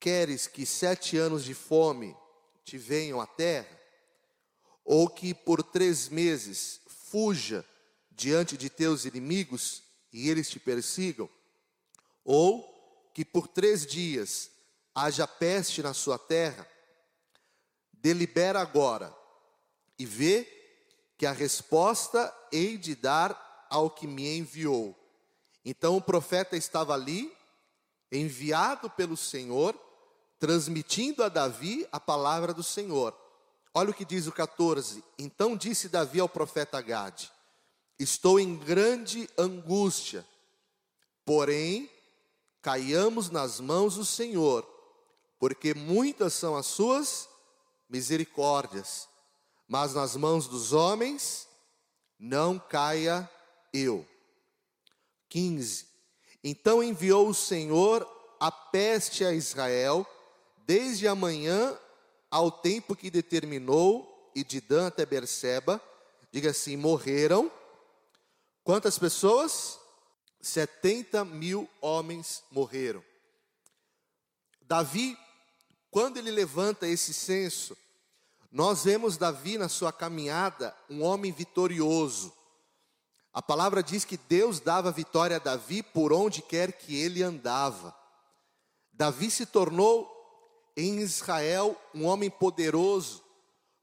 Queres 0.00 0.48
que 0.48 0.66
sete 0.66 1.16
anos 1.16 1.44
de 1.44 1.54
fome 1.54 2.16
te 2.64 2.76
venham 2.76 3.20
à 3.20 3.28
terra? 3.28 3.80
Ou 4.84 5.08
que 5.08 5.34
por 5.34 5.62
três 5.62 6.08
meses 6.08 6.80
fuja 6.88 7.64
diante 8.10 8.56
de 8.56 8.68
teus 8.68 9.04
inimigos 9.04 9.84
e 10.12 10.28
eles 10.28 10.50
te 10.50 10.58
persigam? 10.58 11.30
Ou 12.24 12.75
que 13.16 13.24
por 13.24 13.48
três 13.48 13.86
dias 13.86 14.50
haja 14.94 15.26
peste 15.26 15.82
na 15.82 15.94
sua 15.94 16.18
terra? 16.18 16.68
Delibera 17.90 18.60
agora 18.60 19.10
e 19.98 20.04
vê 20.04 20.46
que 21.16 21.24
a 21.24 21.32
resposta 21.32 22.30
hei 22.52 22.76
de 22.76 22.94
dar 22.94 23.66
ao 23.70 23.88
que 23.88 24.06
me 24.06 24.36
enviou. 24.36 24.94
Então 25.64 25.96
o 25.96 26.02
profeta 26.02 26.58
estava 26.58 26.92
ali, 26.92 27.34
enviado 28.12 28.90
pelo 28.90 29.16
Senhor, 29.16 29.74
transmitindo 30.38 31.24
a 31.24 31.30
Davi 31.30 31.88
a 31.90 31.98
palavra 31.98 32.52
do 32.52 32.62
Senhor. 32.62 33.18
Olha 33.72 33.92
o 33.92 33.94
que 33.94 34.04
diz 34.04 34.26
o 34.26 34.32
14: 34.32 35.02
Então 35.18 35.56
disse 35.56 35.88
Davi 35.88 36.20
ao 36.20 36.28
profeta 36.28 36.82
Gade: 36.82 37.32
Estou 37.98 38.38
em 38.38 38.56
grande 38.56 39.26
angústia, 39.38 40.22
porém 41.24 41.95
caiamos 42.66 43.30
nas 43.30 43.60
mãos 43.60 43.94
do 43.94 44.04
Senhor, 44.04 44.68
porque 45.38 45.72
muitas 45.72 46.32
são 46.32 46.56
as 46.56 46.66
suas 46.66 47.28
misericórdias, 47.88 49.08
mas 49.68 49.94
nas 49.94 50.16
mãos 50.16 50.48
dos 50.48 50.72
homens 50.72 51.46
não 52.18 52.58
caia 52.58 53.30
eu. 53.72 54.04
15. 55.28 55.86
Então 56.42 56.82
enviou 56.82 57.28
o 57.28 57.34
Senhor 57.34 58.04
a 58.40 58.50
peste 58.50 59.24
a 59.24 59.32
Israel, 59.32 60.04
desde 60.66 61.06
amanhã 61.06 61.78
ao 62.28 62.50
tempo 62.50 62.96
que 62.96 63.12
determinou, 63.12 64.32
e 64.34 64.42
de 64.42 64.60
Dan 64.60 64.88
até 64.88 65.06
Berseba, 65.06 65.80
diga 66.32 66.50
assim: 66.50 66.76
morreram. 66.76 67.48
Quantas 68.64 68.98
pessoas? 68.98 69.78
70 70.40 71.24
mil 71.24 71.68
homens 71.80 72.42
morreram. 72.50 73.02
Davi, 74.62 75.16
quando 75.90 76.16
ele 76.16 76.30
levanta 76.30 76.86
esse 76.86 77.14
censo, 77.14 77.76
nós 78.50 78.84
vemos 78.84 79.16
Davi 79.16 79.58
na 79.58 79.68
sua 79.68 79.92
caminhada 79.92 80.76
um 80.88 81.02
homem 81.02 81.32
vitorioso. 81.32 82.32
A 83.32 83.42
palavra 83.42 83.82
diz 83.82 84.04
que 84.04 84.16
Deus 84.16 84.60
dava 84.60 84.90
vitória 84.90 85.36
a 85.36 85.40
Davi 85.40 85.82
por 85.82 86.12
onde 86.12 86.40
quer 86.40 86.72
que 86.72 86.96
ele 86.96 87.22
andava. 87.22 87.94
Davi 88.92 89.30
se 89.30 89.44
tornou 89.44 90.10
em 90.76 91.00
Israel 91.00 91.78
um 91.94 92.06
homem 92.06 92.30
poderoso, 92.30 93.22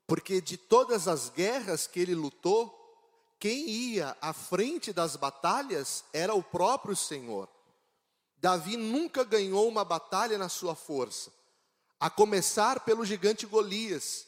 porque 0.08 0.42
de 0.42 0.58
todas 0.58 1.08
as 1.08 1.30
guerras 1.30 1.88
que 1.88 2.00
ele 2.00 2.16
lutou, 2.16 2.83
quem 3.44 3.68
ia 3.68 4.16
à 4.22 4.32
frente 4.32 4.94
das 4.94 5.18
batalhas 5.18 6.06
era 6.14 6.34
o 6.34 6.42
próprio 6.42 6.96
Senhor. 6.96 7.50
Davi 8.38 8.78
nunca 8.78 9.26
ganhou 9.26 9.68
uma 9.68 9.84
batalha 9.84 10.38
na 10.38 10.48
sua 10.48 10.76
força, 10.76 11.30
a 12.00 12.10
começar 12.10 12.80
pelo 12.86 13.04
gigante 13.04 13.46
Golias, 13.46 14.26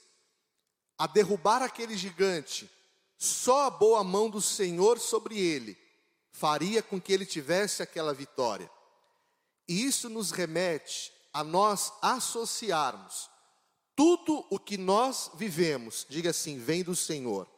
a 0.97 1.07
derrubar 1.07 1.61
aquele 1.61 1.95
gigante, 1.95 2.69
só 3.17 3.67
a 3.67 3.69
boa 3.69 4.03
mão 4.03 4.29
do 4.29 4.41
Senhor 4.41 4.99
sobre 4.99 5.39
ele 5.39 5.77
faria 6.33 6.83
com 6.83 6.99
que 6.99 7.13
ele 7.13 7.25
tivesse 7.25 7.81
aquela 7.81 8.13
vitória. 8.13 8.69
E 9.65 9.85
isso 9.85 10.09
nos 10.09 10.31
remete 10.31 11.13
a 11.31 11.41
nós 11.41 11.93
associarmos 12.01 13.29
tudo 13.95 14.45
o 14.49 14.59
que 14.59 14.77
nós 14.77 15.31
vivemos, 15.35 16.05
diga 16.09 16.31
assim, 16.31 16.59
vem 16.59 16.83
do 16.83 16.97
Senhor. 16.97 17.54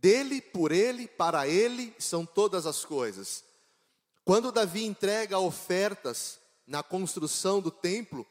Dele, 0.00 0.40
por 0.40 0.70
ele, 0.70 1.08
para 1.08 1.48
ele 1.48 1.94
são 1.98 2.24
todas 2.24 2.66
as 2.66 2.84
coisas. 2.84 3.42
Quando 4.24 4.52
Davi 4.52 4.84
entrega 4.84 5.38
ofertas 5.38 6.38
na 6.66 6.82
construção 6.82 7.60
do 7.60 7.70
templo, 7.70 8.26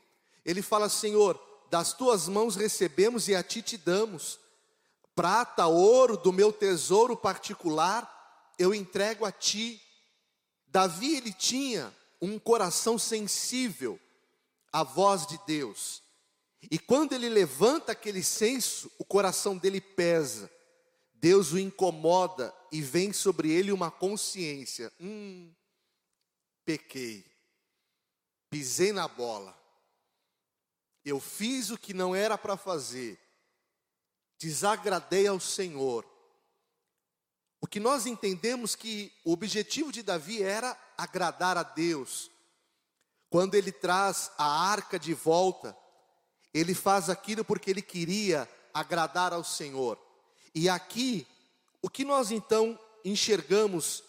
ele 0.46 0.62
fala: 0.62 0.88
Senhor, 0.88 1.42
das 1.70 1.94
tuas 1.94 2.28
mãos 2.28 2.56
recebemos 2.56 3.28
e 3.28 3.36
a 3.36 3.44
ti 3.44 3.62
te 3.62 3.78
damos. 3.78 4.40
Prata, 5.16 5.66
ouro 5.66 6.16
do 6.16 6.32
meu 6.32 6.54
tesouro 6.54 7.18
particular, 7.18 8.54
eu 8.58 8.74
entrego 8.74 9.26
a 9.26 9.32
ti. 9.32 9.82
Davi 10.68 11.16
ele 11.18 11.34
tinha 11.34 11.94
um 12.22 12.40
coração 12.40 12.98
sensível 12.98 14.00
à 14.72 14.84
voz 14.84 15.26
de 15.26 15.40
Deus. 15.46 16.02
E 16.70 16.78
quando 16.78 17.14
ele 17.14 17.30
levanta 17.30 17.92
aquele 17.92 18.24
senso, 18.24 18.92
o 18.98 19.06
coração 19.06 19.58
dele 19.58 19.82
pesa. 19.82 20.50
Deus 21.20 21.52
o 21.52 21.60
incomoda 21.60 22.54
e 22.72 22.82
vem 22.82 23.12
sobre 23.12 23.52
ele 23.52 23.72
uma 23.72 23.90
consciência: 23.90 24.92
hum, 25.00 25.52
pequei, 26.64 27.26
pisei 28.50 28.92
na 28.92 29.08
bola, 29.08 29.58
eu 31.04 31.20
fiz 31.20 31.72
o 31.72 31.78
que 31.78 31.94
não 31.94 32.16
era 32.16 32.38
para 32.38 32.56
fazer, 32.56 33.20
desagradei 34.38 35.28
ao 35.28 35.40
Senhor. 35.40 36.06
O 37.60 37.66
que 37.66 37.80
nós 37.80 38.06
entendemos 38.06 38.76
que 38.76 39.12
o 39.26 39.32
objetivo 39.32 39.92
de 39.92 40.04
Davi 40.04 40.44
era 40.44 40.78
agradar 40.96 41.58
a 41.58 41.64
Deus. 41.64 42.30
Quando 43.30 43.56
ele 43.56 43.72
traz 43.72 44.32
a 44.38 44.46
arca 44.46 45.00
de 45.00 45.14
volta, 45.14 45.76
ele 46.54 46.76
faz 46.76 47.10
aquilo 47.10 47.44
porque 47.44 47.72
ele 47.72 47.82
queria 47.82 48.48
agradar 48.72 49.34
ao 49.34 49.44
Senhor. 49.44 50.00
E 50.60 50.68
aqui, 50.70 51.28
o 51.84 51.88
que 51.88 52.04
nós 52.04 52.32
então 52.32 52.80
enxergamos 53.06 54.04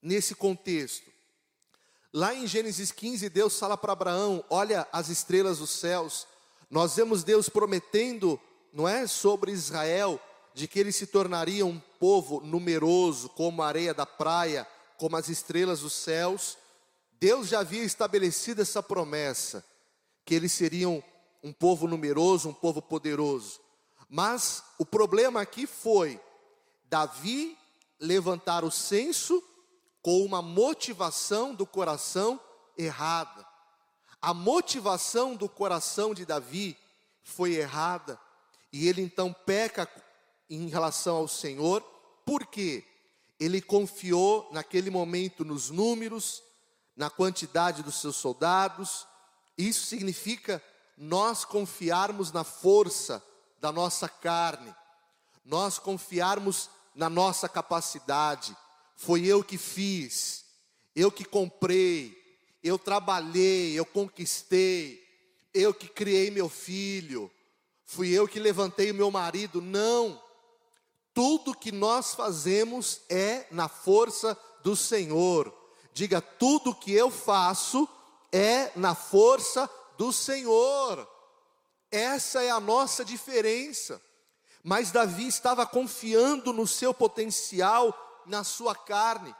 nesse 0.00 0.32
contexto? 0.32 1.10
Lá 2.12 2.32
em 2.32 2.46
Gênesis 2.46 2.92
15, 2.92 3.28
Deus 3.28 3.58
fala 3.58 3.76
para 3.76 3.92
Abraão: 3.92 4.44
Olha 4.48 4.86
as 4.92 5.08
estrelas 5.08 5.58
dos 5.58 5.70
céus. 5.70 6.28
Nós 6.70 6.94
vemos 6.94 7.24
Deus 7.24 7.48
prometendo, 7.48 8.40
não 8.72 8.86
é, 8.86 9.08
sobre 9.08 9.50
Israel, 9.50 10.20
de 10.54 10.68
que 10.68 10.78
ele 10.78 10.92
se 10.92 11.08
tornaria 11.08 11.66
um 11.66 11.80
povo 11.98 12.40
numeroso, 12.40 13.28
como 13.30 13.60
a 13.60 13.66
areia 13.66 13.92
da 13.92 14.06
praia, 14.06 14.64
como 14.96 15.16
as 15.16 15.28
estrelas 15.28 15.80
dos 15.80 15.92
céus. 15.92 16.56
Deus 17.18 17.48
já 17.48 17.58
havia 17.58 17.82
estabelecido 17.82 18.62
essa 18.62 18.80
promessa, 18.80 19.64
que 20.24 20.36
eles 20.36 20.52
seriam 20.52 21.02
um 21.42 21.52
povo 21.52 21.88
numeroso, 21.88 22.48
um 22.48 22.54
povo 22.54 22.80
poderoso. 22.80 23.66
Mas 24.08 24.62
o 24.78 24.86
problema 24.86 25.40
aqui 25.40 25.66
foi 25.66 26.20
Davi 26.84 27.58
levantar 28.00 28.64
o 28.64 28.70
censo 28.70 29.42
com 30.00 30.24
uma 30.24 30.40
motivação 30.40 31.54
do 31.54 31.66
coração 31.66 32.40
errada. 32.76 33.46
A 34.20 34.32
motivação 34.32 35.36
do 35.36 35.48
coração 35.48 36.14
de 36.14 36.24
Davi 36.24 36.76
foi 37.22 37.54
errada, 37.54 38.18
e 38.72 38.88
ele 38.88 39.02
então 39.02 39.32
peca 39.32 39.88
em 40.48 40.68
relação 40.68 41.16
ao 41.16 41.28
Senhor, 41.28 41.82
porque 42.24 42.84
ele 43.38 43.60
confiou 43.60 44.48
naquele 44.50 44.90
momento 44.90 45.44
nos 45.44 45.70
números, 45.70 46.42
na 46.96 47.10
quantidade 47.10 47.82
dos 47.82 48.00
seus 48.00 48.16
soldados. 48.16 49.06
Isso 49.56 49.86
significa 49.86 50.62
nós 50.96 51.44
confiarmos 51.44 52.32
na 52.32 52.42
força 52.42 53.22
da 53.60 53.72
nossa 53.72 54.08
carne, 54.08 54.74
nós 55.44 55.78
confiarmos 55.78 56.70
na 56.94 57.08
nossa 57.08 57.48
capacidade 57.48 58.56
foi 58.96 59.24
eu 59.24 59.44
que 59.44 59.56
fiz, 59.56 60.44
eu 60.94 61.10
que 61.10 61.24
comprei, 61.24 62.16
eu 62.62 62.76
trabalhei, 62.76 63.78
eu 63.78 63.86
conquistei, 63.86 65.00
eu 65.54 65.72
que 65.72 65.88
criei 65.88 66.32
meu 66.32 66.48
filho, 66.48 67.30
fui 67.84 68.08
eu 68.08 68.26
que 68.26 68.40
levantei 68.40 68.90
o 68.90 68.94
meu 68.94 69.10
marido. 69.10 69.60
Não, 69.60 70.20
tudo 71.14 71.54
que 71.54 71.70
nós 71.70 72.14
fazemos 72.14 73.00
é 73.08 73.46
na 73.52 73.68
força 73.68 74.36
do 74.64 74.74
Senhor. 74.74 75.54
Diga, 75.92 76.20
tudo 76.20 76.74
que 76.74 76.92
eu 76.92 77.10
faço 77.10 77.88
é 78.32 78.72
na 78.76 78.94
força 78.96 79.70
do 79.96 80.12
Senhor. 80.12 81.08
Essa 81.90 82.42
é 82.42 82.50
a 82.50 82.60
nossa 82.60 83.04
diferença. 83.04 84.00
Mas 84.62 84.90
Davi 84.90 85.26
estava 85.26 85.66
confiando 85.66 86.52
no 86.52 86.66
seu 86.66 86.92
potencial, 86.92 88.22
na 88.26 88.44
sua 88.44 88.74
carne. 88.74 89.34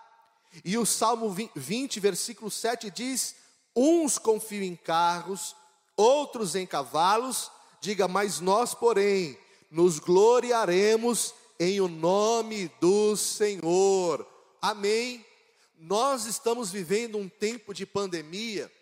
E 0.64 0.78
o 0.78 0.86
Salmo 0.86 1.34
20, 1.54 2.00
versículo 2.00 2.50
7 2.50 2.90
diz: 2.90 3.36
Uns 3.76 4.18
confiam 4.18 4.62
em 4.62 4.76
carros, 4.76 5.54
outros 5.96 6.54
em 6.54 6.66
cavalos, 6.66 7.50
diga, 7.80 8.08
mas 8.08 8.40
nós, 8.40 8.74
porém, 8.74 9.38
nos 9.70 9.98
gloriaremos 9.98 11.34
em 11.60 11.80
o 11.80 11.88
nome 11.88 12.70
do 12.80 13.16
Senhor. 13.16 14.26
Amém. 14.62 15.24
Nós 15.78 16.24
estamos 16.24 16.70
vivendo 16.70 17.18
um 17.18 17.28
tempo 17.28 17.74
de 17.74 17.84
pandemia. 17.84 18.72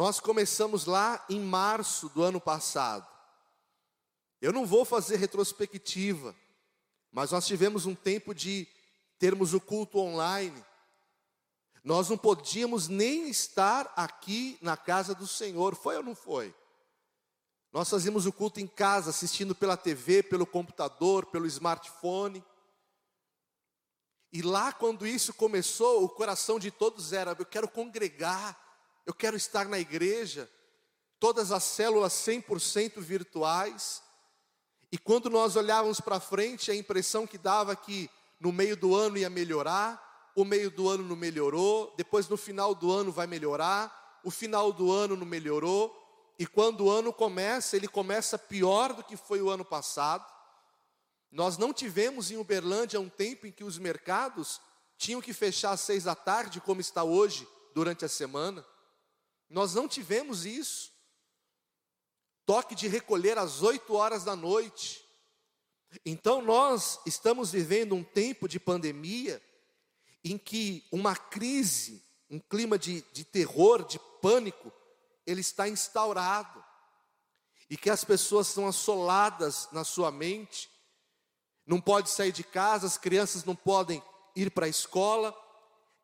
Nós 0.00 0.18
começamos 0.18 0.86
lá 0.86 1.22
em 1.28 1.38
março 1.38 2.08
do 2.08 2.22
ano 2.22 2.40
passado. 2.40 3.06
Eu 4.40 4.50
não 4.50 4.64
vou 4.64 4.82
fazer 4.82 5.16
retrospectiva, 5.16 6.34
mas 7.12 7.32
nós 7.32 7.46
tivemos 7.46 7.84
um 7.84 7.94
tempo 7.94 8.34
de 8.34 8.66
termos 9.18 9.52
o 9.52 9.60
culto 9.60 9.98
online. 9.98 10.64
Nós 11.84 12.08
não 12.08 12.16
podíamos 12.16 12.88
nem 12.88 13.28
estar 13.28 13.92
aqui 13.94 14.56
na 14.62 14.74
casa 14.74 15.14
do 15.14 15.26
Senhor, 15.26 15.74
foi 15.74 15.98
ou 15.98 16.02
não 16.02 16.14
foi? 16.14 16.54
Nós 17.70 17.90
fazíamos 17.90 18.24
o 18.24 18.32
culto 18.32 18.58
em 18.58 18.66
casa, 18.66 19.10
assistindo 19.10 19.54
pela 19.54 19.76
TV, 19.76 20.22
pelo 20.22 20.46
computador, 20.46 21.26
pelo 21.26 21.46
smartphone. 21.46 22.42
E 24.32 24.40
lá, 24.40 24.72
quando 24.72 25.06
isso 25.06 25.34
começou, 25.34 26.02
o 26.02 26.08
coração 26.08 26.58
de 26.58 26.70
todos 26.70 27.12
era: 27.12 27.36
eu 27.38 27.44
quero 27.44 27.68
congregar, 27.68 28.69
eu 29.06 29.14
quero 29.14 29.36
estar 29.36 29.68
na 29.68 29.78
igreja, 29.78 30.50
todas 31.18 31.52
as 31.52 31.64
células 31.64 32.12
100% 32.12 33.00
virtuais. 33.00 34.02
E 34.92 34.98
quando 34.98 35.28
nós 35.28 35.56
olhávamos 35.56 36.00
para 36.00 36.20
frente, 36.20 36.70
a 36.70 36.74
impressão 36.74 37.26
que 37.26 37.38
dava 37.38 37.76
que 37.76 38.10
no 38.40 38.50
meio 38.50 38.76
do 38.76 38.94
ano 38.94 39.18
ia 39.18 39.30
melhorar, 39.30 40.30
o 40.34 40.44
meio 40.44 40.70
do 40.70 40.88
ano 40.88 41.04
não 41.04 41.16
melhorou, 41.16 41.92
depois 41.96 42.28
no 42.28 42.36
final 42.36 42.74
do 42.74 42.90
ano 42.90 43.12
vai 43.12 43.26
melhorar, 43.26 44.20
o 44.24 44.30
final 44.30 44.72
do 44.72 44.90
ano 44.90 45.16
não 45.16 45.26
melhorou, 45.26 45.96
e 46.38 46.46
quando 46.46 46.86
o 46.86 46.90
ano 46.90 47.12
começa, 47.12 47.76
ele 47.76 47.86
começa 47.86 48.38
pior 48.38 48.94
do 48.94 49.04
que 49.04 49.16
foi 49.16 49.42
o 49.42 49.50
ano 49.50 49.64
passado. 49.64 50.24
Nós 51.30 51.58
não 51.58 51.72
tivemos 51.72 52.30
em 52.30 52.38
Uberlândia 52.38 52.98
um 52.98 53.10
tempo 53.10 53.46
em 53.46 53.52
que 53.52 53.62
os 53.62 53.76
mercados 53.76 54.58
tinham 54.96 55.20
que 55.20 55.34
fechar 55.34 55.72
às 55.72 55.80
seis 55.80 56.04
da 56.04 56.14
tarde, 56.14 56.60
como 56.60 56.80
está 56.80 57.04
hoje, 57.04 57.46
durante 57.74 58.04
a 58.04 58.08
semana. 58.08 58.64
Nós 59.50 59.74
não 59.74 59.88
tivemos 59.88 60.46
isso. 60.46 60.92
Toque 62.46 62.74
de 62.74 62.86
recolher 62.86 63.36
às 63.36 63.62
oito 63.62 63.94
horas 63.94 64.24
da 64.24 64.36
noite. 64.36 65.04
Então 66.06 66.40
nós 66.40 67.00
estamos 67.04 67.50
vivendo 67.50 67.96
um 67.96 68.04
tempo 68.04 68.48
de 68.48 68.60
pandemia 68.60 69.42
em 70.22 70.38
que 70.38 70.86
uma 70.92 71.16
crise, 71.16 72.04
um 72.30 72.38
clima 72.38 72.78
de, 72.78 73.02
de 73.12 73.24
terror, 73.24 73.84
de 73.84 73.98
pânico, 74.22 74.72
ele 75.26 75.40
está 75.40 75.68
instaurado, 75.68 76.64
e 77.68 77.76
que 77.76 77.88
as 77.90 78.04
pessoas 78.04 78.48
são 78.48 78.66
assoladas 78.66 79.68
na 79.72 79.84
sua 79.84 80.10
mente, 80.10 80.70
não 81.64 81.80
pode 81.80 82.10
sair 82.10 82.32
de 82.32 82.44
casa, 82.44 82.86
as 82.86 82.98
crianças 82.98 83.44
não 83.44 83.54
podem 83.54 84.02
ir 84.34 84.50
para 84.50 84.66
a 84.66 84.68
escola, 84.68 85.34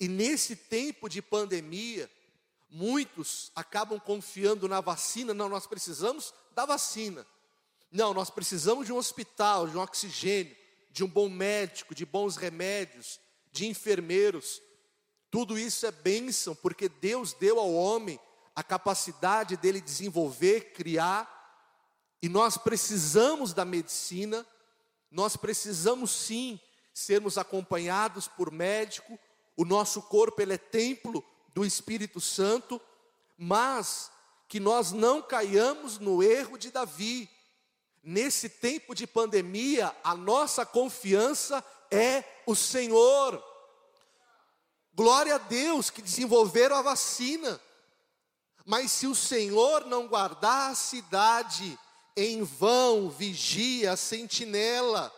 e 0.01 0.09
nesse 0.09 0.57
tempo 0.57 1.09
de 1.09 1.21
pandemia, 1.21 2.11
muitos 2.77 3.51
acabam 3.57 3.99
confiando 3.99 4.69
na 4.69 4.83
vacina, 4.83 5.33
não, 5.33 5.49
nós 5.49 5.67
precisamos 5.67 6.35
da 6.55 6.67
vacina. 6.67 7.27
Não, 7.91 8.13
nós 8.13 8.29
precisamos 8.29 8.85
de 8.85 8.93
um 8.93 8.99
hospital, 8.99 9.67
de 9.67 9.79
um 9.79 9.81
oxigênio, 9.81 10.55
de 10.91 11.03
um 11.03 11.09
bom 11.09 11.27
médico, 11.31 11.95
de 11.95 12.05
bons 12.05 12.37
remédios, 12.37 13.19
de 13.51 13.67
enfermeiros. 13.67 14.61
Tudo 15.31 15.59
isso 15.59 15.87
é 15.87 15.91
bênção, 15.91 16.55
porque 16.55 16.87
Deus 16.87 17.33
deu 17.33 17.59
ao 17.59 17.73
homem 17.73 18.21
a 18.55 18.63
capacidade 18.63 19.57
dele 19.57 19.81
desenvolver, 19.81 20.73
criar, 20.75 21.33
e 22.21 22.29
nós 22.29 22.59
precisamos 22.59 23.55
da 23.55 23.65
medicina, 23.65 24.47
nós 25.11 25.35
precisamos 25.35 26.11
sim 26.11 26.61
sermos 26.93 27.39
acompanhados 27.39 28.29
por 28.29 28.51
médico, 28.51 29.19
o 29.57 29.65
nosso 29.65 30.03
corpo 30.03 30.43
ele 30.43 30.55
é 30.55 30.59
templo 30.59 31.25
do 31.57 31.65
Espírito 31.65 32.21
Santo, 32.21 32.79
mas 33.35 34.11
que 34.47 34.61
nós 34.61 34.93
não 34.93 35.23
caiamos 35.23 35.99
no 35.99 36.23
erro 36.23 36.59
de 36.59 36.71
Davi. 36.71 37.31
Nesse 38.03 38.51
tempo 38.51 38.95
de 38.95 39.07
pandemia, 39.07 39.97
a 40.05 40.15
nossa 40.15 40.67
confiança 40.67 41.65
é 41.91 42.23
o 42.45 42.55
Senhor. 42.55 43.43
Glória 44.93 45.37
a 45.37 45.39
Deus 45.39 45.89
que 45.89 46.03
desenvolveram 46.03 46.77
a 46.77 46.83
vacina. 46.83 47.59
Mas 48.67 48.93
se 48.93 49.07
o 49.07 49.15
Senhor 49.15 49.87
não 49.87 50.07
guardar 50.07 50.73
a 50.73 50.75
cidade, 50.75 51.79
em 52.15 52.43
vão 52.43 53.09
vigia 53.09 53.97
sentinela, 53.97 55.11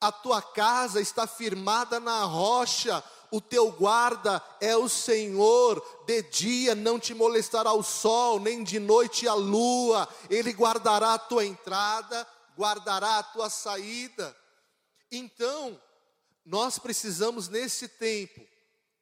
a 0.00 0.10
tua 0.10 0.40
casa 0.40 1.02
está 1.02 1.26
firmada 1.26 2.00
na 2.00 2.24
rocha, 2.24 3.04
o 3.30 3.40
teu 3.40 3.70
guarda 3.72 4.42
é 4.60 4.76
o 4.76 4.88
Senhor, 4.88 5.82
de 6.06 6.22
dia 6.22 6.74
não 6.74 6.98
te 6.98 7.14
molestará 7.14 7.72
o 7.72 7.82
sol, 7.82 8.40
nem 8.40 8.62
de 8.62 8.78
noite 8.78 9.26
a 9.28 9.34
lua, 9.34 10.08
ele 10.30 10.52
guardará 10.52 11.14
a 11.14 11.18
tua 11.18 11.44
entrada, 11.44 12.26
guardará 12.56 13.18
a 13.18 13.22
tua 13.22 13.50
saída. 13.50 14.36
Então, 15.10 15.80
nós 16.44 16.78
precisamos 16.78 17.48
nesse 17.48 17.88
tempo 17.88 18.40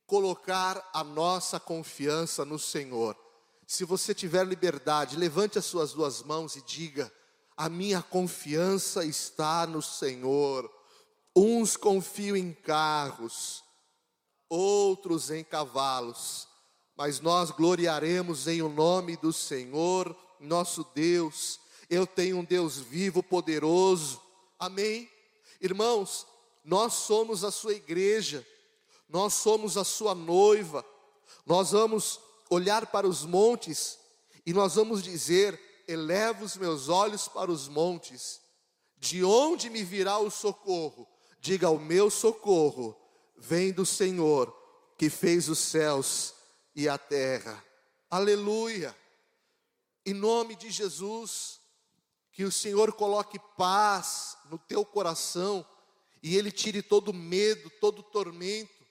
colocar 0.07 0.91
a 0.93 1.03
nossa 1.03 1.59
confiança 1.59 2.45
no 2.45 2.59
Senhor. 2.59 3.17
Se 3.67 3.85
você 3.85 4.15
tiver 4.15 4.47
liberdade, 4.47 5.17
levante 5.17 5.59
as 5.59 5.65
suas 5.65 5.93
duas 5.93 6.23
mãos 6.23 6.57
e 6.57 6.63
diga: 6.63 7.13
A 7.57 7.69
minha 7.69 8.03
confiança 8.03 9.05
está 9.05 9.67
no 9.67 9.81
Senhor. 9.81 10.71
Uns 11.37 11.77
confiam 11.77 12.37
em 12.37 12.53
carros, 12.53 13.64
outros 14.55 15.31
em 15.31 15.43
cavalos, 15.43 16.47
mas 16.97 17.21
nós 17.21 17.51
gloriaremos 17.51 18.47
em 18.47 18.63
o 18.63 18.69
nome 18.69 19.17
do 19.17 19.33
Senhor, 19.33 20.17
nosso 20.39 20.87
Deus. 20.95 21.59
Eu 21.91 22.07
tenho 22.07 22.39
um 22.39 22.45
Deus 22.45 22.79
vivo, 22.79 23.23
poderoso. 23.23 24.21
Amém? 24.59 25.11
Irmãos, 25.61 26.27
nós 26.65 26.95
somos 26.95 27.43
a 27.43 27.51
sua 27.51 27.75
igreja, 27.75 28.47
nós 29.09 29.35
somos 29.35 29.77
a 29.77 29.83
sua 29.83 30.15
noiva, 30.15 30.85
nós 31.45 31.73
vamos 31.73 32.21
olhar 32.49 32.87
para 32.87 33.09
os 33.09 33.25
montes 33.25 33.99
e 34.47 34.53
nós 34.53 34.77
vamos 34.77 35.03
dizer: 35.03 35.61
eleva 35.89 36.45
os 36.45 36.57
meus 36.57 36.89
olhos 36.89 37.27
para 37.27 37.51
os 37.51 37.67
montes, 37.69 38.41
de 38.99 39.25
onde 39.25 39.69
me 39.69 39.83
virá 39.83 40.19
o 40.19 40.31
socorro? 40.31 41.09
Diga: 41.41 41.69
o 41.71 41.79
meu 41.79 42.09
socorro 42.09 43.04
vem 43.37 43.73
do 43.73 43.85
Senhor 43.85 44.53
que 44.99 45.11
fez 45.11 45.49
os 45.49 45.59
céus 45.59 46.35
e 46.75 46.89
a 46.89 46.97
terra. 46.99 47.63
Aleluia. 48.11 48.97
Em 50.07 50.15
nome 50.15 50.55
de 50.57 50.71
Jesus, 50.71 51.61
que 52.33 52.45
o 52.45 52.53
Senhor 52.53 52.93
coloque 52.93 53.39
paz 53.57 54.37
no 54.51 54.59
teu 54.59 54.85
coração 54.85 55.67
e 56.23 56.37
Ele 56.37 56.51
tire 56.51 56.83
todo 56.83 57.13
medo, 57.13 57.71
todo 57.81 58.03
tormento 58.03 58.85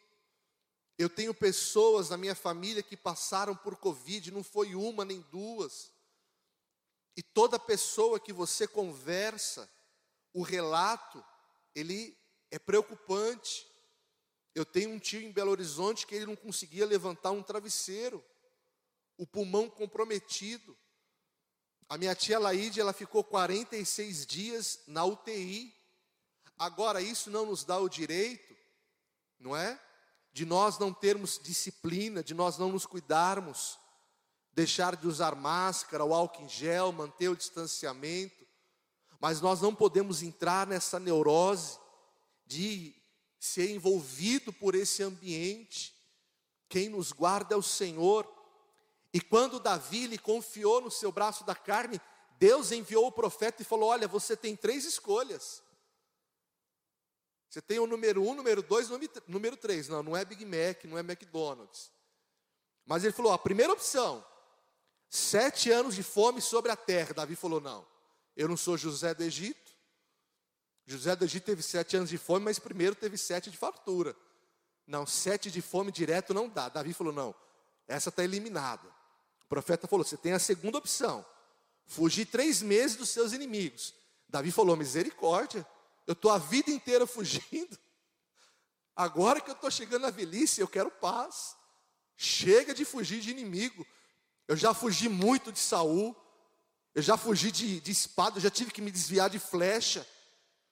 eu 0.98 1.10
tenho 1.10 1.34
pessoas 1.34 2.10
na 2.10 2.18
minha 2.18 2.36
família 2.36 2.84
que 2.84 2.96
passaram 2.96 3.56
por 3.56 3.76
Covid, 3.76 4.32
não 4.32 4.44
foi 4.44 4.76
uma 4.76 5.04
nem 5.04 5.22
duas. 5.22 5.92
E 7.18 7.22
toda 7.22 7.60
pessoa 7.60 8.20
que 8.20 8.32
você 8.32 8.68
conversa, 8.68 9.70
o 10.34 10.44
relato, 10.44 11.24
ele 11.76 12.18
é 12.52 12.60
preocupante. 12.60 13.68
Eu 14.56 14.66
tenho 14.66 14.92
um 14.92 15.00
tio 15.00 15.22
em 15.22 15.32
Belo 15.32 15.52
Horizonte 15.52 16.06
que 16.06 16.16
ele 16.16 16.26
não 16.26 16.36
conseguia 16.36 16.86
levantar 16.86 17.32
um 17.32 17.42
travesseiro, 17.42 18.24
o 19.18 19.26
pulmão 19.26 19.70
comprometido. 19.70 20.78
A 21.90 21.98
minha 21.98 22.16
tia 22.16 22.40
Laíde, 22.40 22.80
ela 22.80 22.94
ficou 22.94 23.24
46 23.24 24.26
dias 24.26 24.84
na 24.88 25.04
UTI. 25.04 25.74
Agora, 26.58 27.02
isso 27.02 27.30
não 27.30 27.46
nos 27.46 27.64
dá 27.64 27.80
o 27.80 27.90
direito, 27.90 28.56
não 29.40 29.56
é? 29.56 29.80
de 30.34 30.46
nós 30.46 30.80
não 30.80 30.92
termos 30.92 31.40
disciplina, 31.42 32.24
de 32.24 32.34
nós 32.34 32.58
não 32.58 32.72
nos 32.72 32.88
cuidarmos, 32.88 33.78
deixar 34.52 34.96
de 34.96 35.08
usar 35.08 35.36
máscara, 35.36 36.04
o 36.04 36.14
álcool 36.14 36.42
em 36.42 36.50
gel, 36.50 36.92
manter 36.92 37.30
o 37.30 37.36
distanciamento, 37.36 38.44
mas 39.20 39.40
nós 39.40 39.62
não 39.62 39.74
podemos 39.74 40.24
entrar 40.24 40.66
nessa 40.66 41.00
neurose 41.00 41.78
de 42.48 42.96
ser 43.44 43.70
envolvido 43.70 44.54
por 44.54 44.74
esse 44.74 45.04
ambiente. 45.04 45.94
Quem 46.70 46.88
nos 46.88 47.12
guarda 47.12 47.56
é 47.56 47.58
o 47.58 47.62
Senhor. 47.62 48.26
E 49.14 49.20
quando 49.20 49.60
Davi 49.60 50.08
lhe 50.08 50.18
confiou 50.18 50.80
no 50.80 50.90
seu 50.90 51.12
braço 51.12 51.44
da 51.44 51.54
carne, 51.54 52.00
Deus 52.40 52.72
enviou 52.72 53.06
o 53.06 53.12
profeta 53.12 53.62
e 53.62 53.66
falou: 53.66 53.90
Olha, 53.90 54.08
você 54.08 54.38
tem 54.38 54.56
três 54.56 54.86
escolhas. 54.86 55.62
Você 57.50 57.62
tem 57.62 57.80
o 57.80 57.86
número 57.86 58.24
um, 58.24 58.34
número 58.34 58.64
dois, 58.64 58.88
número 59.28 59.58
três. 59.58 59.90
Não, 59.90 60.02
não 60.02 60.16
é 60.16 60.24
Big 60.24 60.46
Mac, 60.46 60.86
não 60.86 60.98
é 60.98 61.02
McDonald's. 61.02 61.92
Mas 62.86 63.04
ele 63.04 63.12
falou: 63.12 63.34
a 63.34 63.38
primeira 63.38 63.74
opção, 63.74 64.26
sete 65.10 65.70
anos 65.70 65.96
de 65.96 66.02
fome 66.02 66.40
sobre 66.40 66.72
a 66.72 66.78
terra. 66.78 67.14
Davi 67.14 67.36
falou: 67.36 67.60
não, 67.60 67.86
eu 68.38 68.48
não 68.48 68.56
sou 68.56 68.78
José 68.78 69.14
do 69.14 69.22
Egito. 69.22 69.63
José 70.86 71.16
do 71.16 71.26
Egito 71.26 71.46
teve 71.46 71.62
sete 71.64 71.96
anos 71.96 72.10
de 72.10 72.18
fome, 72.18 72.46
mas 72.46 72.60
primeiro 72.60 72.96
teve 72.96 73.18
sete 73.18 73.50
de 73.50 73.58
fartura. 73.58 74.16
Não, 74.86 75.06
sete 75.06 75.50
de 75.50 75.62
fome 75.62 75.92
direto 75.92 76.34
não 76.34 76.50
dá. 76.50 76.70
Davi 76.70 76.94
falou: 76.94 77.14
não, 77.14 77.34
essa 77.88 78.10
está 78.10 78.24
eliminada. 78.24 78.88
O 79.44 79.48
profeta 79.48 79.88
falou: 79.88 80.06
você 80.06 80.18
tem 80.18 80.34
a 80.34 80.40
segunda 80.40 80.78
opção, 80.78 81.26
fugir 81.86 82.26
três 82.26 82.62
meses 82.62 82.98
dos 82.98 83.10
seus 83.10 83.32
inimigos. 83.34 83.94
Davi 84.28 84.52
falou: 84.52 84.76
misericórdia. 84.76 85.66
Eu 86.06 86.14
estou 86.14 86.32
a 86.32 86.38
vida 86.38 86.70
inteira 86.70 87.08
fugindo. 87.08 87.80
Agora 88.96 89.40
que 89.40 89.50
eu 89.50 89.56
estou 89.56 89.72
chegando 89.72 90.02
na 90.02 90.10
velhice, 90.10 90.60
eu 90.60 90.68
quero 90.68 90.92
paz. 90.92 91.56
Chega 92.16 92.74
de 92.74 92.86
fugir 92.86 93.22
de 93.22 93.32
inimigo. 93.32 93.86
Eu 94.48 94.56
já 94.58 94.74
fugi 94.74 95.08
muito 95.08 95.52
de 95.52 95.60
Saul. 95.60 96.16
Eu 96.94 97.02
já 97.02 97.18
fugi 97.18 97.52
de, 97.52 97.80
de 97.80 97.92
espada, 97.92 98.38
eu 98.38 98.42
já 98.42 98.52
tive 98.52 98.70
que 98.70 98.82
me 98.82 98.92
desviar 98.92 99.30
de 99.30 99.40
flecha. 99.40 100.06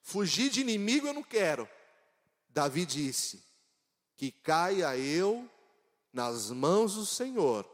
Fugir 0.02 0.50
de 0.50 0.62
inimigo 0.62 1.08
eu 1.08 1.14
não 1.14 1.24
quero. 1.24 1.68
Davi 2.50 2.86
disse: 2.86 3.44
Que 4.18 4.32
caia 4.32 4.98
eu 4.98 5.50
nas 6.12 6.50
mãos 6.52 6.96
do 6.96 7.06
Senhor, 7.06 7.70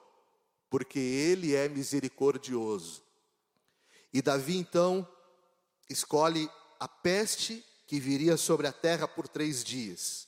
porque 0.70 1.00
Ele 1.00 1.56
é 1.56 1.68
misericordioso. 1.68 3.04
E 4.14 4.22
Davi 4.22 4.58
então 4.58 5.08
escolhe 5.90 6.50
a 6.80 6.88
peste 6.88 7.64
que 7.86 8.00
viria 8.00 8.38
sobre 8.38 8.68
a 8.68 8.74
terra 8.74 9.08
por 9.08 9.28
três 9.28 9.64
dias. 9.64 10.28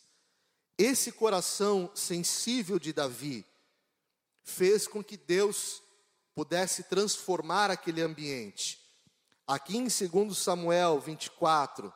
Esse 0.78 1.12
coração 1.12 1.92
sensível 1.94 2.80
de 2.80 2.94
Davi 2.94 3.46
fez 4.44 4.88
com 4.88 5.04
que 5.04 5.18
Deus 5.18 5.82
pudesse 6.34 6.84
transformar 6.84 7.70
aquele 7.70 8.02
ambiente. 8.02 8.79
Aqui 9.50 9.78
em 9.78 9.88
2 9.88 10.38
Samuel 10.38 11.00
24, 11.00 11.92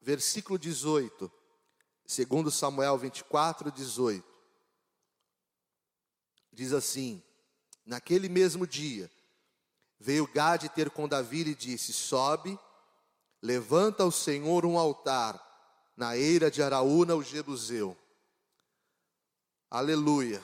versículo 0.00 0.56
18. 0.56 1.28
2 2.06 2.54
Samuel 2.54 2.96
24, 2.96 3.72
18. 3.72 4.24
Diz 6.52 6.72
assim: 6.72 7.20
Naquele 7.84 8.28
mesmo 8.28 8.64
dia, 8.64 9.10
veio 9.98 10.26
Gade 10.28 10.68
ter 10.68 10.88
com 10.88 11.08
Davi 11.08 11.40
e 11.40 11.54
disse: 11.56 11.92
Sobe 11.92 12.56
Levanta 13.42 14.02
ao 14.02 14.10
Senhor 14.10 14.66
um 14.66 14.76
altar 14.76 15.40
na 15.96 16.16
eira 16.16 16.50
de 16.50 16.62
Araúna, 16.62 17.14
o 17.14 17.22
Jebuseu. 17.22 17.96
Aleluia. 19.70 20.42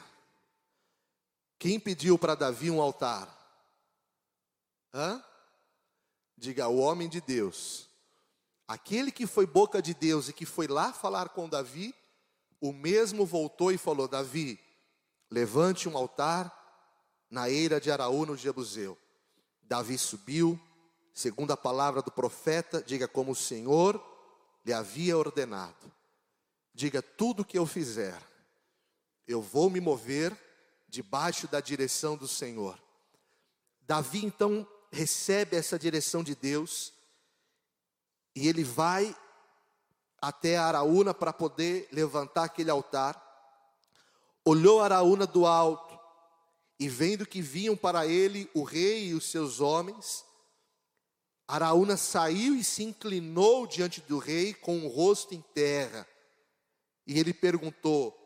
Quem 1.59 1.81
pediu 1.81 2.18
para 2.18 2.35
Davi 2.35 2.70
um 2.70 2.81
altar? 2.81 3.29
Hã? 4.92 5.25
Diga, 6.45 6.69
o 6.69 6.77
homem 6.77 7.09
de 7.09 7.23
Deus. 7.23 7.89
Aquele 8.69 9.11
que 9.11 9.27
foi 9.27 9.47
boca 9.47 9.81
de 9.81 9.95
Deus 9.95 10.29
e 10.29 10.33
que 10.35 10.45
foi 10.45 10.67
lá 10.67 10.93
falar 10.93 11.31
com 11.31 11.49
Davi, 11.49 11.95
o 12.61 12.71
mesmo 12.71 13.25
voltou 13.25 13.73
e 13.73 13.79
falou: 13.79 14.07
Davi, 14.07 14.61
levante 15.31 15.89
um 15.89 15.97
altar 15.97 16.53
na 17.31 17.49
eira 17.49 17.81
de 17.81 17.91
Araúna, 17.91 18.33
o 18.33 18.37
Jebuseu. 18.37 18.99
Davi 19.63 19.97
subiu, 19.97 20.61
segundo 21.15 21.51
a 21.51 21.57
palavra 21.57 22.03
do 22.03 22.11
profeta, 22.11 22.83
diga 22.83 23.09
como 23.09 23.33
o 23.33 23.35
Senhor 23.35 23.99
lhe 24.67 24.73
havia 24.75 25.17
ordenado. 25.17 25.91
Diga 26.75 27.01
tudo 27.01 27.43
que 27.43 27.57
eu 27.57 27.65
fizer, 27.65 28.21
eu 29.27 29.41
vou 29.41 29.71
me 29.71 29.81
mover 29.81 30.39
debaixo 30.89 31.49
da 31.49 31.59
direção 31.59 32.19
do 32.19 32.29
Senhor. 32.29 32.79
Davi 33.81 34.27
então 34.27 34.69
recebe 34.95 35.57
essa 35.57 35.79
direção 35.79 36.23
de 36.23 36.35
Deus 36.35 36.93
e 38.35 38.49
ele 38.49 38.65
vai 38.65 39.15
até 40.21 40.57
Araúna 40.57 41.13
para 41.13 41.33
poder 41.33 41.89
levantar 41.93 42.45
aquele 42.45 42.71
altar. 42.71 43.21
Olhou 44.45 44.81
Araúna 44.81 45.27
do 45.27 45.47
alto 45.47 45.99
e 46.79 46.89
vendo 46.89 47.27
que 47.27 47.43
vinham 47.43 47.77
para 47.77 48.07
ele 48.07 48.51
o 48.55 48.63
rei 48.63 49.09
e 49.09 49.15
os 49.15 49.31
seus 49.31 49.61
homens, 49.61 50.25
Araúna 51.47 51.97
saiu 51.97 52.55
e 52.55 52.65
se 52.65 52.83
inclinou 52.83 53.67
diante 53.67 54.01
do 54.01 54.19
rei 54.19 54.55
com 54.55 54.85
o 54.85 54.89
rosto 54.89 55.35
em 55.35 55.43
terra. 55.55 56.07
E 57.07 57.19
ele 57.19 57.35
perguntou: 57.35 58.17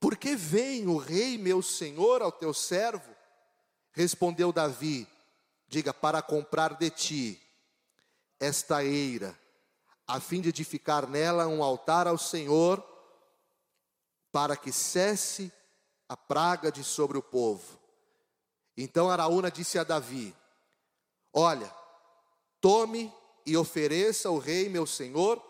Por 0.00 0.16
que 0.16 0.34
vem 0.34 0.86
o 0.86 0.96
rei, 0.96 1.36
meu 1.36 1.60
senhor, 1.60 2.22
ao 2.22 2.32
teu 2.32 2.54
servo? 2.54 3.14
Respondeu 3.92 4.50
Davi: 4.50 5.06
Diga, 5.74 5.92
para 5.92 6.22
comprar 6.22 6.74
de 6.74 6.88
ti 6.88 7.42
esta 8.38 8.84
eira, 8.84 9.36
a 10.06 10.20
fim 10.20 10.40
de 10.40 10.50
edificar 10.50 11.08
nela 11.08 11.48
um 11.48 11.64
altar 11.64 12.06
ao 12.06 12.16
Senhor, 12.16 12.80
para 14.30 14.56
que 14.56 14.70
cesse 14.70 15.52
a 16.08 16.16
praga 16.16 16.70
de 16.70 16.84
sobre 16.84 17.18
o 17.18 17.22
povo. 17.22 17.76
Então 18.76 19.10
Araúna 19.10 19.50
disse 19.50 19.76
a 19.76 19.82
Davi: 19.82 20.32
Olha, 21.32 21.68
Tome 22.60 23.12
e 23.44 23.56
ofereça 23.56 24.28
ao 24.28 24.38
rei, 24.38 24.68
meu 24.68 24.86
senhor, 24.86 25.42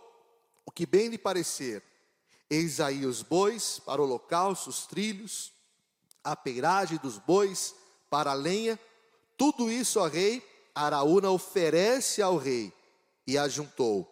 o 0.65 0.71
que 0.71 0.87
bem 0.87 1.09
lhe 1.09 1.19
parecer. 1.19 1.83
Eis 2.49 2.81
aí 2.81 3.05
os 3.05 3.23
bois 3.23 3.79
para 3.79 4.01
o 4.01 4.05
holocausto, 4.07 4.71
os 4.71 4.87
trilhos, 4.87 5.53
a 6.25 6.35
peiragem 6.35 6.97
dos 6.97 7.19
bois 7.19 7.75
para 8.09 8.31
a 8.31 8.35
lenha. 8.35 8.81
Tudo 9.37 9.71
isso, 9.71 10.01
ó 10.01 10.07
rei, 10.07 10.43
Araúna 10.75 11.31
oferece 11.31 12.23
ao 12.23 12.37
rei. 12.37 12.73
E 13.27 13.39
ajuntou: 13.39 14.11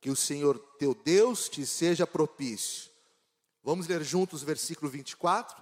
Que 0.00 0.10
o 0.10 0.16
Senhor 0.16 0.58
teu 0.78 0.94
Deus 0.94 1.48
te 1.48 1.66
seja 1.66 2.06
propício. 2.06 2.90
Vamos 3.62 3.86
ler 3.86 4.02
juntos 4.04 4.42
o 4.42 4.46
versículo 4.46 4.90
24? 4.90 5.56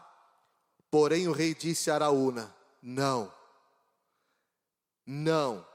Porém 0.90 1.26
o 1.28 1.32
rei 1.32 1.54
disse 1.54 1.90
a 1.90 1.94
Araúna: 1.94 2.54
Não, 2.82 3.32
não 5.06 5.66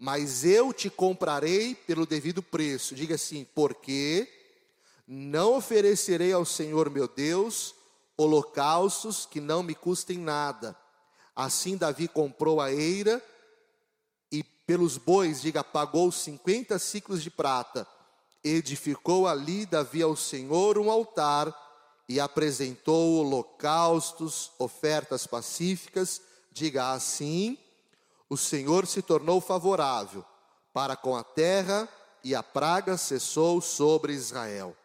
mas 0.00 0.46
eu 0.46 0.72
te 0.72 0.88
comprarei 0.88 1.74
pelo 1.74 2.06
devido 2.06 2.42
preço. 2.42 2.94
Diga 2.94 3.16
assim: 3.16 3.46
porque 3.54 4.26
não 5.06 5.56
oferecerei 5.56 6.32
ao 6.32 6.46
Senhor 6.46 6.88
meu 6.88 7.06
Deus 7.06 7.74
holocaustos 8.16 9.26
que 9.26 9.40
não 9.40 9.62
me 9.62 9.74
custem 9.74 10.16
nada. 10.16 10.74
Assim 11.34 11.76
Davi 11.76 12.08
comprou 12.08 12.60
a 12.60 12.72
eira 12.72 13.22
e 14.30 14.42
pelos 14.42 14.96
bois, 14.96 15.42
diga, 15.42 15.64
pagou 15.64 16.10
50 16.12 16.78
ciclos 16.78 17.22
de 17.22 17.30
prata. 17.30 17.86
Edificou 18.42 19.26
ali 19.26 19.66
Davi 19.66 20.02
ao 20.02 20.16
Senhor 20.16 20.78
um 20.78 20.90
altar 20.90 21.54
e 22.08 22.18
apresentou 22.18 23.18
holocaustos, 23.18 24.50
ofertas 24.58 25.26
pacíficas. 25.26 26.20
Diga 26.52 26.92
assim: 26.92 27.58
o 28.28 28.36
Senhor 28.36 28.86
se 28.86 29.02
tornou 29.02 29.40
favorável 29.40 30.24
para 30.72 30.96
com 30.96 31.16
a 31.16 31.24
terra 31.24 31.88
e 32.22 32.34
a 32.34 32.42
praga 32.42 32.96
cessou 32.96 33.60
sobre 33.60 34.12
Israel. 34.12 34.76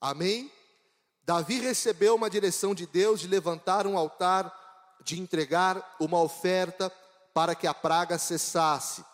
Amém? 0.00 0.50
Davi 1.22 1.60
recebeu 1.60 2.16
uma 2.16 2.28
direção 2.28 2.74
de 2.74 2.86
Deus 2.86 3.20
de 3.20 3.28
levantar 3.28 3.86
um 3.86 3.96
altar, 3.96 4.52
de 5.04 5.20
entregar 5.20 5.96
uma 5.98 6.20
oferta 6.20 6.90
para 7.32 7.54
que 7.54 7.66
a 7.66 7.74
praga 7.74 8.18
cessasse. 8.18 9.04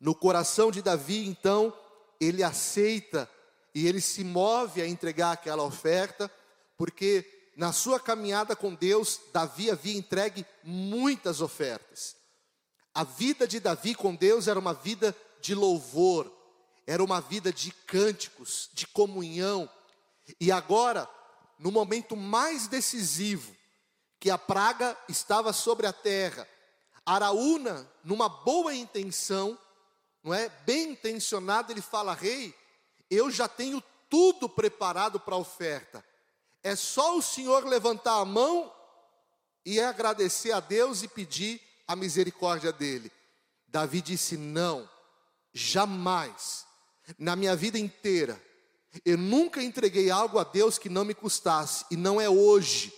No 0.00 0.14
coração 0.14 0.70
de 0.70 0.82
Davi, 0.82 1.26
então, 1.26 1.72
ele 2.20 2.42
aceita 2.42 3.28
e 3.74 3.86
ele 3.86 4.00
se 4.00 4.24
move 4.24 4.80
a 4.80 4.86
entregar 4.86 5.32
aquela 5.32 5.62
oferta, 5.62 6.30
porque 6.76 7.52
na 7.56 7.72
sua 7.72 7.98
caminhada 7.98 8.54
com 8.54 8.74
Deus, 8.74 9.20
Davi 9.32 9.70
havia 9.70 9.96
entregue 9.96 10.46
muitas 10.62 11.40
ofertas. 11.40 12.16
A 12.94 13.04
vida 13.04 13.46
de 13.46 13.60
Davi 13.60 13.94
com 13.94 14.14
Deus 14.14 14.48
era 14.48 14.58
uma 14.58 14.74
vida 14.74 15.16
de 15.40 15.54
louvor, 15.54 16.30
era 16.86 17.02
uma 17.02 17.20
vida 17.20 17.52
de 17.52 17.70
cânticos, 17.70 18.70
de 18.72 18.86
comunhão. 18.86 19.68
E 20.40 20.52
agora, 20.52 21.08
no 21.58 21.70
momento 21.72 22.16
mais 22.16 22.68
decisivo, 22.68 23.54
que 24.18 24.30
a 24.30 24.38
praga 24.38 24.96
estava 25.08 25.52
sobre 25.52 25.86
a 25.86 25.92
terra, 25.92 26.48
Araúna, 27.04 27.88
numa 28.02 28.28
boa 28.28 28.74
intenção, 28.74 29.58
não 30.22 30.34
é? 30.34 30.48
Bem 30.64 30.90
intencionado, 30.90 31.72
ele 31.72 31.82
fala: 31.82 32.14
"Rei, 32.14 32.54
eu 33.10 33.30
já 33.30 33.46
tenho 33.48 33.82
tudo 34.08 34.48
preparado 34.48 35.20
para 35.20 35.34
a 35.34 35.38
oferta. 35.38 36.04
É 36.62 36.74
só 36.74 37.16
o 37.16 37.22
Senhor 37.22 37.64
levantar 37.64 38.20
a 38.20 38.24
mão 38.24 38.72
e 39.64 39.80
agradecer 39.80 40.52
a 40.52 40.60
Deus 40.60 41.02
e 41.02 41.08
pedir 41.08 41.60
a 41.86 41.94
misericórdia 41.94 42.72
dele. 42.72 43.10
Davi 43.68 44.00
disse: 44.00 44.36
Não, 44.36 44.88
jamais, 45.52 46.66
na 47.18 47.36
minha 47.36 47.54
vida 47.54 47.78
inteira, 47.78 48.40
eu 49.04 49.18
nunca 49.18 49.62
entreguei 49.62 50.10
algo 50.10 50.38
a 50.38 50.44
Deus 50.44 50.78
que 50.78 50.88
não 50.88 51.04
me 51.04 51.14
custasse, 51.14 51.84
e 51.90 51.96
não 51.96 52.20
é 52.20 52.28
hoje, 52.28 52.92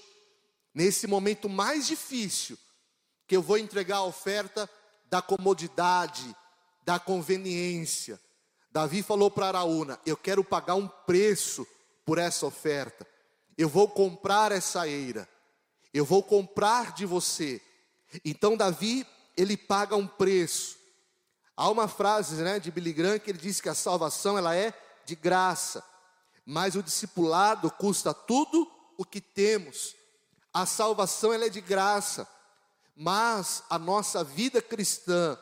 nesse 0.75 1.07
momento 1.07 1.49
mais 1.49 1.87
difícil, 1.87 2.59
que 3.27 3.37
eu 3.37 3.43
vou 3.43 3.59
entregar 3.59 3.99
a 3.99 4.05
oferta 4.05 4.69
da 5.07 5.23
comodidade, 5.23 6.35
da 6.85 6.99
conveniência. 6.99 8.21
Davi 8.71 9.03
falou 9.03 9.31
para 9.31 9.49
Araúna: 9.49 9.99
Eu 10.05 10.17
quero 10.17 10.45
pagar 10.45 10.75
um 10.75 10.89
preço 10.89 11.67
por 12.05 12.19
essa 12.19 12.47
oferta, 12.47 13.07
eu 13.57 13.69
vou 13.69 13.89
comprar 13.89 14.53
essa 14.53 14.87
eira 14.87 15.29
eu 15.93 16.05
vou 16.05 16.23
comprar 16.23 16.93
de 16.93 17.07
você. 17.07 17.61
Então 18.25 18.57
Davi, 18.57 19.07
ele 19.37 19.57
paga 19.57 19.97
um 19.97 20.07
preço. 20.07 20.77
Há 21.57 21.69
uma 21.71 21.89
frase, 21.89 22.43
né, 22.43 22.61
de 22.61 22.71
Billy 22.71 22.93
Graham 22.93 23.19
que 23.19 23.31
ele 23.31 23.39
diz 23.39 23.61
que 23.61 23.69
a 23.69 23.75
salvação 23.75 24.39
ela 24.39 24.55
é 24.55 24.73
de 25.05 25.17
graça, 25.17 25.83
mas 26.45 26.77
o 26.77 26.83
discipulado 26.83 27.71
custa 27.71 28.15
tudo 28.15 28.71
o 28.97 29.05
que 29.05 29.21
temos. 29.21 29.95
A 30.59 30.67
salvação 30.67 31.33
ela 31.33 31.45
é 31.45 31.49
de 31.49 31.61
graça, 31.61 32.27
mas 32.97 33.63
a 33.71 33.79
nossa 33.79 34.25
vida 34.25 34.61
cristã, 34.61 35.39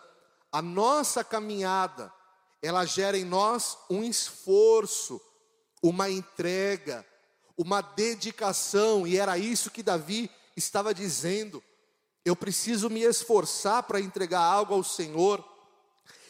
a 0.53 0.61
nossa 0.61 1.25
caminhada, 1.25 2.13
ela 2.61 2.85
gera 2.85 3.17
em 3.17 3.25
nós 3.25 3.79
um 3.89 4.05
esforço, 4.05 5.19
uma 5.83 6.11
entrega, 6.11 7.03
uma 7.57 7.81
dedicação, 7.81 9.07
e 9.07 9.17
era 9.17 9.39
isso 9.39 9.71
que 9.71 9.83
Davi 9.83 10.31
estava 10.55 10.93
dizendo: 10.93 11.65
eu 12.23 12.37
preciso 12.37 12.91
me 12.91 13.01
esforçar 13.01 13.85
para 13.85 13.99
entregar 13.99 14.43
algo 14.43 14.75
ao 14.75 14.85
Senhor, 14.85 15.43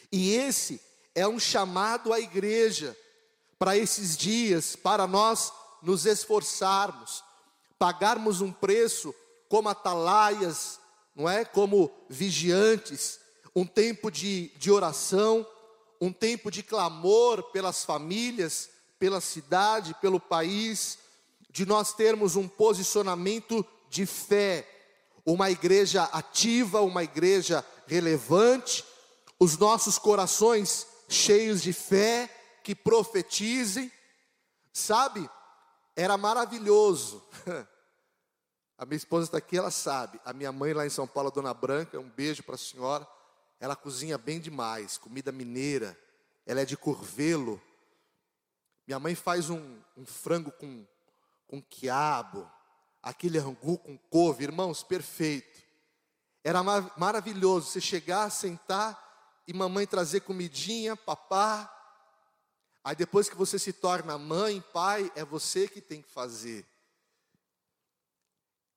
e 0.09 0.31
esse 0.31 0.81
é 1.13 1.27
um 1.27 1.41
chamado 1.41 2.13
à 2.13 2.21
igreja 2.21 2.97
para 3.59 3.75
esses 3.75 4.15
dias, 4.15 4.77
para 4.77 5.05
nós 5.05 5.51
nos 5.83 6.05
esforçarmos, 6.05 7.26
pagarmos 7.79 8.41
um 8.41 8.51
preço 8.51 9.13
como 9.49 9.69
atalaias, 9.69 10.79
não 11.15 11.29
é? 11.29 11.45
Como 11.45 11.91
vigiantes, 12.09 13.19
um 13.55 13.65
tempo 13.65 14.11
de, 14.11 14.49
de 14.57 14.71
oração, 14.71 15.45
um 15.99 16.11
tempo 16.11 16.51
de 16.51 16.61
clamor 16.61 17.43
pelas 17.51 17.83
famílias, 17.83 18.69
pela 18.99 19.21
cidade, 19.21 19.95
pelo 20.01 20.19
país, 20.19 20.97
de 21.49 21.65
nós 21.65 21.93
termos 21.93 22.35
um 22.35 22.47
posicionamento 22.47 23.65
de 23.89 24.05
fé, 24.05 24.67
uma 25.25 25.49
igreja 25.49 26.03
ativa, 26.03 26.81
uma 26.81 27.03
igreja 27.03 27.65
relevante, 27.87 28.83
os 29.39 29.57
nossos 29.57 29.97
corações 29.97 30.85
cheios 31.09 31.61
de 31.61 31.73
fé, 31.73 32.29
que 32.63 32.75
profetizem, 32.75 33.91
sabe? 34.73 35.27
Era 35.97 36.15
maravilhoso. 36.15 37.23
A 38.77 38.85
minha 38.85 38.97
esposa 38.97 39.25
está 39.25 39.39
aqui, 39.39 39.57
ela 39.57 39.71
sabe. 39.71 40.21
A 40.23 40.31
minha 40.31 40.51
mãe 40.51 40.71
lá 40.71 40.85
em 40.85 40.89
São 40.91 41.07
Paulo, 41.07 41.29
a 41.29 41.31
Dona 41.31 41.51
Branca, 41.51 41.99
um 41.99 42.07
beijo 42.07 42.43
para 42.43 42.53
a 42.53 42.59
senhora. 42.59 43.07
Ela 43.59 43.75
cozinha 43.75 44.19
bem 44.19 44.39
demais, 44.39 44.99
comida 44.99 45.31
mineira. 45.31 45.97
Ela 46.45 46.61
é 46.61 46.65
de 46.65 46.77
Curvelo. 46.77 47.59
Minha 48.85 48.99
mãe 48.99 49.15
faz 49.15 49.49
um, 49.49 49.79
um 49.97 50.05
frango 50.05 50.51
com, 50.51 50.85
com 51.47 51.59
quiabo, 51.59 52.47
aquele 53.01 53.39
angu 53.39 53.79
com 53.79 53.97
couve, 53.97 54.43
irmãos, 54.43 54.83
perfeito. 54.83 55.63
Era 56.43 56.61
mar 56.61 56.93
maravilhoso 56.95 57.71
você 57.71 57.81
chegar, 57.81 58.29
sentar 58.29 59.41
e 59.47 59.53
mamãe 59.53 59.87
trazer 59.87 60.19
comidinha, 60.19 60.95
papá. 60.95 61.73
Aí 62.87 62.95
depois 62.95 63.27
que 63.27 63.35
você 63.35 63.59
se 63.59 63.73
torna 63.73 64.17
mãe, 64.17 64.63
pai, 64.71 65.11
é 65.13 65.25
você 65.25 65.67
que 65.67 65.81
tem 65.81 66.01
que 66.01 66.09
fazer. 66.09 66.65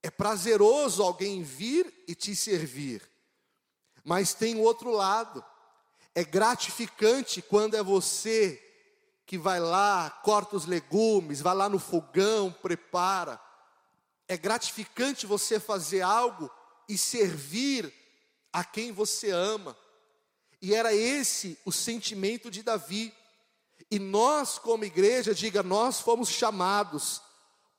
É 0.03 0.09
prazeroso 0.09 1.01
alguém 1.01 1.43
vir 1.43 2.03
e 2.07 2.13
te 2.13 2.35
servir, 2.35 3.07
mas 4.03 4.33
tem 4.33 4.55
o 4.55 4.61
outro 4.61 4.91
lado. 4.91 5.41
É 6.13 6.25
gratificante 6.25 7.41
quando 7.41 7.77
é 7.77 7.83
você 7.83 8.61
que 9.25 9.37
vai 9.37 9.61
lá, 9.61 10.09
corta 10.09 10.57
os 10.57 10.65
legumes, 10.65 11.39
vai 11.39 11.55
lá 11.55 11.69
no 11.69 11.79
fogão, 11.79 12.51
prepara 12.51 13.39
é 14.31 14.37
gratificante 14.37 15.25
você 15.25 15.59
fazer 15.59 15.99
algo 15.99 16.49
e 16.87 16.97
servir 16.97 17.93
a 18.53 18.63
quem 18.63 18.89
você 18.89 19.29
ama. 19.29 19.77
E 20.61 20.73
era 20.73 20.93
esse 20.93 21.59
o 21.65 21.71
sentimento 21.71 22.49
de 22.49 22.63
Davi. 22.63 23.13
E 23.91 23.99
nós, 23.99 24.57
como 24.57 24.85
igreja, 24.85 25.35
diga, 25.35 25.61
nós 25.61 25.99
fomos 25.99 26.29
chamados 26.29 27.21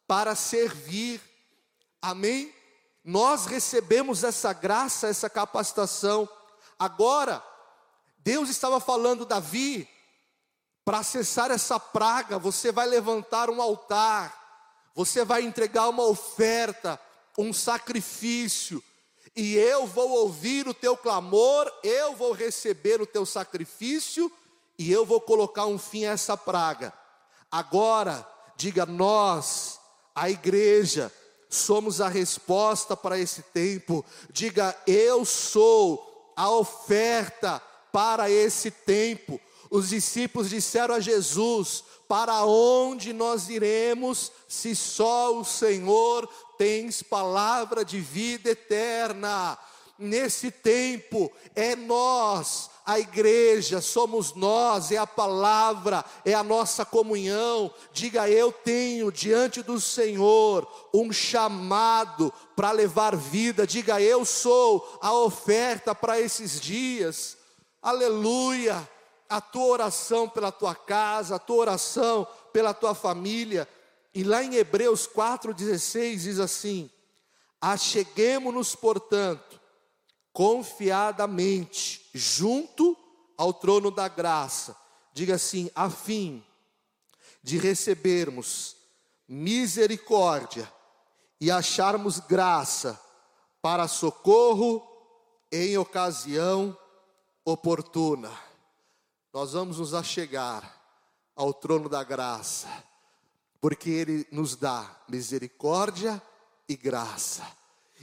para 0.07 0.35
servir. 0.35 1.21
Amém? 2.01 2.55
Nós 3.03 3.47
recebemos 3.47 4.23
essa 4.23 4.53
graça, 4.53 5.09
essa 5.09 5.29
capacitação. 5.29 6.29
Agora, 6.79 7.43
Deus 8.19 8.51
estava 8.51 8.79
falando, 8.79 9.25
Davi, 9.25 9.89
para 10.85 10.99
acessar 10.99 11.51
essa 11.51 11.81
praga, 11.81 12.39
você 12.39 12.71
vai 12.71 12.87
levantar 12.87 13.49
um 13.49 13.63
altar 13.63 14.43
você 14.95 15.25
vai 15.25 15.43
entregar 15.43 15.89
uma 15.89 16.05
oferta, 16.05 17.01
um 17.37 17.53
sacrifício, 17.53 18.83
e 19.35 19.55
eu 19.55 19.87
vou 19.87 20.11
ouvir 20.11 20.69
o 20.69 20.75
teu 20.75 20.97
clamor, 20.97 21.71
eu 21.83 22.15
vou 22.15 22.33
receber 22.33 23.01
o 23.01 23.07
teu 23.07 23.25
sacrifício, 23.25 24.31
e 24.83 24.91
eu 24.93 25.07
vou 25.07 25.21
colocar 25.21 25.67
um 25.67 25.79
fim 25.79 26.05
a 26.05 26.13
essa 26.13 26.37
praga. 26.37 26.93
Agora, 27.51 28.27
diga 28.57 28.85
nós, 28.85 29.79
a 30.15 30.29
igreja, 30.29 31.13
somos 31.49 32.01
a 32.01 32.09
resposta 32.09 32.97
para 32.97 33.19
esse 33.19 33.43
tempo. 33.43 34.05
Diga, 34.33 34.77
eu 34.87 35.25
sou 35.25 36.33
a 36.35 36.51
oferta 36.51 37.63
para 37.93 38.29
esse 38.31 38.71
tempo. 38.71 39.41
Os 39.71 39.91
discípulos 39.91 40.51
disseram 40.51 40.95
a 40.97 41.01
Jesus: 41.01 41.85
Para 42.09 42.45
onde 42.45 43.13
nós 43.13 43.49
iremos 43.49 44.33
se 44.49 44.75
só 44.75 45.39
o 45.39 45.45
Senhor 45.45 46.29
tens 46.59 47.03
palavra 47.03 47.85
de 47.85 48.01
vida 48.01 48.51
eterna? 48.51 49.57
Nesse 49.99 50.51
tempo, 50.51 51.31
é 51.55 51.77
nós, 51.77 52.71
a 52.85 52.99
igreja, 52.99 53.81
somos 53.81 54.35
nós, 54.35 54.91
é 54.91 54.97
a 54.97 55.07
palavra, 55.07 56.05
é 56.25 56.35
a 56.35 56.43
nossa 56.43 56.85
comunhão. 56.85 57.73
Diga, 57.93 58.29
eu 58.29 58.51
tenho 58.51 59.13
diante 59.13 59.63
do 59.63 59.81
Senhor 59.81 60.67
um 60.93 61.13
chamado 61.13 62.33
para 62.57 62.73
levar 62.73 63.17
vida. 63.17 63.67
Diga, 63.67 64.01
eu 64.01 64.25
sou 64.25 64.99
a 65.01 65.13
oferta 65.13 65.95
para 65.95 66.21
esses 66.21 66.61
dias. 66.61 67.37
Aleluia 67.81 68.89
a 69.29 69.41
tua 69.41 69.65
oração 69.65 70.29
pela 70.29 70.53
tua 70.53 70.75
casa, 70.75 71.37
a 71.37 71.39
tua 71.39 71.57
oração 71.57 72.27
pela 72.53 72.75
tua 72.75 72.95
família. 72.95 73.67
E 74.15 74.23
lá 74.23 74.45
em 74.45 74.57
Hebreus 74.57 75.09
4,16 75.09 76.17
diz 76.19 76.39
assim: 76.39 76.91
Acheguemos-nos, 77.61 78.75
portanto, 78.75 79.52
confiadamente, 80.33 82.09
junto 82.15 82.97
ao 83.37 83.53
trono 83.53 83.91
da 83.91 84.09
graça, 84.09 84.77
diga 85.13 85.35
assim, 85.35 85.71
a 85.75 85.91
fim 85.91 86.45
de 87.43 87.59
recebermos 87.59 88.77
misericórdia 89.29 90.71
e 91.41 91.51
acharmos 91.51 92.19
graça 92.21 93.01
para 93.61 93.89
socorro 93.89 94.83
em 95.51 95.77
ocasião 95.77 96.77
oportuna 97.45 98.31
nós 99.33 99.53
vamos 99.53 99.79
nos 99.79 99.95
achegar 99.95 100.79
ao 101.35 101.55
trono 101.55 101.89
da 101.89 102.05
graça, 102.05 102.69
porque 103.61 103.89
Ele 103.89 104.27
nos 104.31 104.55
dá 104.55 104.95
misericórdia 105.09 106.21
e 106.69 106.77
graça. 106.77 107.43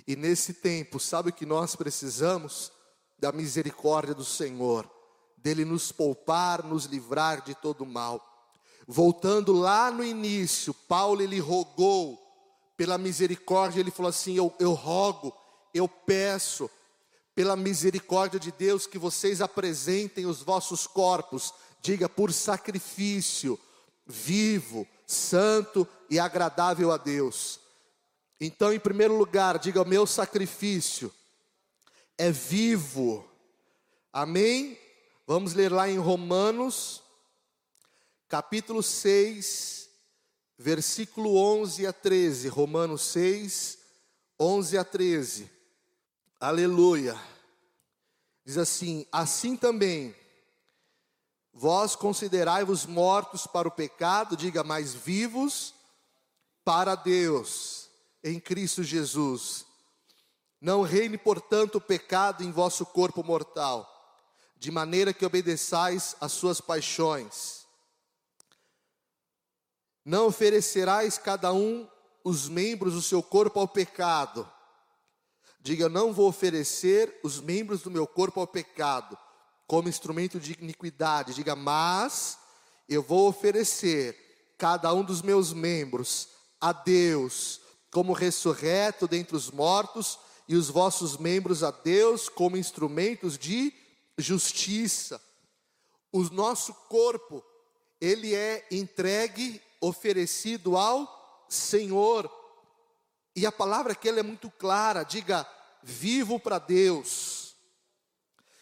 E 0.09 0.15
nesse 0.15 0.55
tempo, 0.55 0.99
sabe 0.99 1.29
o 1.29 1.33
que 1.33 1.45
nós 1.45 1.75
precisamos? 1.75 2.71
Da 3.19 3.31
misericórdia 3.31 4.15
do 4.15 4.25
Senhor, 4.25 4.89
dele 5.37 5.63
nos 5.63 5.91
poupar, 5.91 6.63
nos 6.63 6.85
livrar 6.85 7.43
de 7.43 7.53
todo 7.53 7.85
mal. 7.85 8.19
Voltando 8.87 9.53
lá 9.53 9.91
no 9.91 10.03
início, 10.03 10.73
Paulo 10.73 11.21
ele 11.21 11.37
rogou 11.37 12.17
pela 12.75 12.97
misericórdia, 12.97 13.79
ele 13.79 13.91
falou 13.91 14.09
assim: 14.09 14.35
Eu, 14.35 14.51
eu 14.57 14.73
rogo, 14.73 15.31
eu 15.75 15.87
peço, 15.87 16.67
pela 17.35 17.55
misericórdia 17.55 18.39
de 18.39 18.51
Deus, 18.51 18.87
que 18.87 18.97
vocês 18.97 19.41
apresentem 19.41 20.25
os 20.25 20.41
vossos 20.41 20.87
corpos, 20.87 21.53
diga, 21.83 22.09
por 22.09 22.33
sacrifício, 22.33 23.59
vivo, 24.07 24.87
santo 25.05 25.87
e 26.09 26.17
agradável 26.17 26.91
a 26.91 26.97
Deus. 26.97 27.58
Então, 28.39 28.73
em 28.73 28.79
primeiro 28.79 29.17
lugar, 29.17 29.59
diga: 29.59 29.83
meu 29.83 30.07
sacrifício 30.07 31.13
é 32.17 32.31
vivo. 32.31 33.25
Amém? 34.11 34.77
Vamos 35.27 35.53
ler 35.53 35.71
lá 35.71 35.87
em 35.89 35.97
Romanos, 35.97 37.03
capítulo 38.27 38.81
6, 38.81 39.89
versículo 40.57 41.37
11 41.37 41.85
a 41.85 41.93
13. 41.93 42.47
Romanos 42.47 43.01
6, 43.03 43.77
11 44.39 44.77
a 44.77 44.83
13. 44.83 45.51
Aleluia. 46.39 47.19
Diz 48.43 48.57
assim: 48.57 49.05
Assim 49.11 49.55
também, 49.55 50.15
vós 51.53 51.95
considerai-vos 51.95 52.85
mortos 52.85 53.45
para 53.45 53.67
o 53.67 53.71
pecado, 53.71 54.35
diga, 54.35 54.63
mais 54.63 54.95
vivos 54.95 55.75
para 56.65 56.95
Deus, 56.95 57.78
em 58.23 58.39
Cristo 58.39 58.83
Jesus. 58.83 59.65
Não 60.61 60.81
reine, 60.81 61.17
portanto, 61.17 61.75
o 61.75 61.81
pecado 61.81 62.43
em 62.43 62.51
vosso 62.51 62.85
corpo 62.85 63.23
mortal, 63.23 63.87
de 64.57 64.71
maneira 64.71 65.13
que 65.13 65.25
obedeçais 65.25 66.15
às 66.19 66.33
suas 66.33 66.59
paixões. 66.59 67.65
Não 70.03 70.27
oferecerás 70.27 71.17
cada 71.17 71.53
um 71.53 71.87
os 72.23 72.49
membros 72.49 72.93
do 72.93 73.01
seu 73.01 73.23
corpo 73.23 73.59
ao 73.59 73.67
pecado. 73.67 74.49
Diga, 75.61 75.87
não 75.87 76.13
vou 76.13 76.27
oferecer 76.27 77.19
os 77.23 77.39
membros 77.39 77.81
do 77.81 77.91
meu 77.91 78.07
corpo 78.07 78.39
ao 78.39 78.47
pecado, 78.47 79.17
como 79.67 79.89
instrumento 79.89 80.39
de 80.39 80.57
iniquidade. 80.59 81.33
Diga, 81.33 81.55
mas 81.55 82.37
eu 82.87 83.03
vou 83.03 83.27
oferecer 83.29 84.55
cada 84.57 84.93
um 84.93 85.03
dos 85.03 85.21
meus 85.21 85.53
membros 85.53 86.29
a 86.59 86.73
Deus, 86.73 87.61
como 87.91 88.13
ressurreto 88.13 89.07
dentre 89.07 89.35
os 89.35 89.49
mortos, 89.49 90.19
e 90.49 90.55
os 90.55 90.67
vossos 90.67 91.15
membros 91.15 91.63
a 91.63 91.69
Deus 91.69 92.27
como 92.27 92.57
instrumentos 92.57 93.37
de 93.37 93.71
justiça. 94.17 95.21
O 96.11 96.23
nosso 96.23 96.73
corpo, 96.73 97.43
ele 98.01 98.33
é 98.33 98.67
entregue, 98.71 99.61
oferecido 99.79 100.75
ao 100.75 101.45
Senhor. 101.47 102.29
E 103.35 103.45
a 103.45 103.51
palavra 103.51 103.91
aqui 103.91 104.09
é 104.09 104.23
muito 104.23 104.49
clara, 104.49 105.03
diga 105.03 105.47
vivo 105.83 106.39
para 106.39 106.57
Deus. 106.57 107.55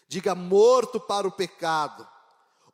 Diga 0.06 0.34
morto 0.34 1.00
para 1.00 1.26
o 1.26 1.32
pecado, 1.32 2.06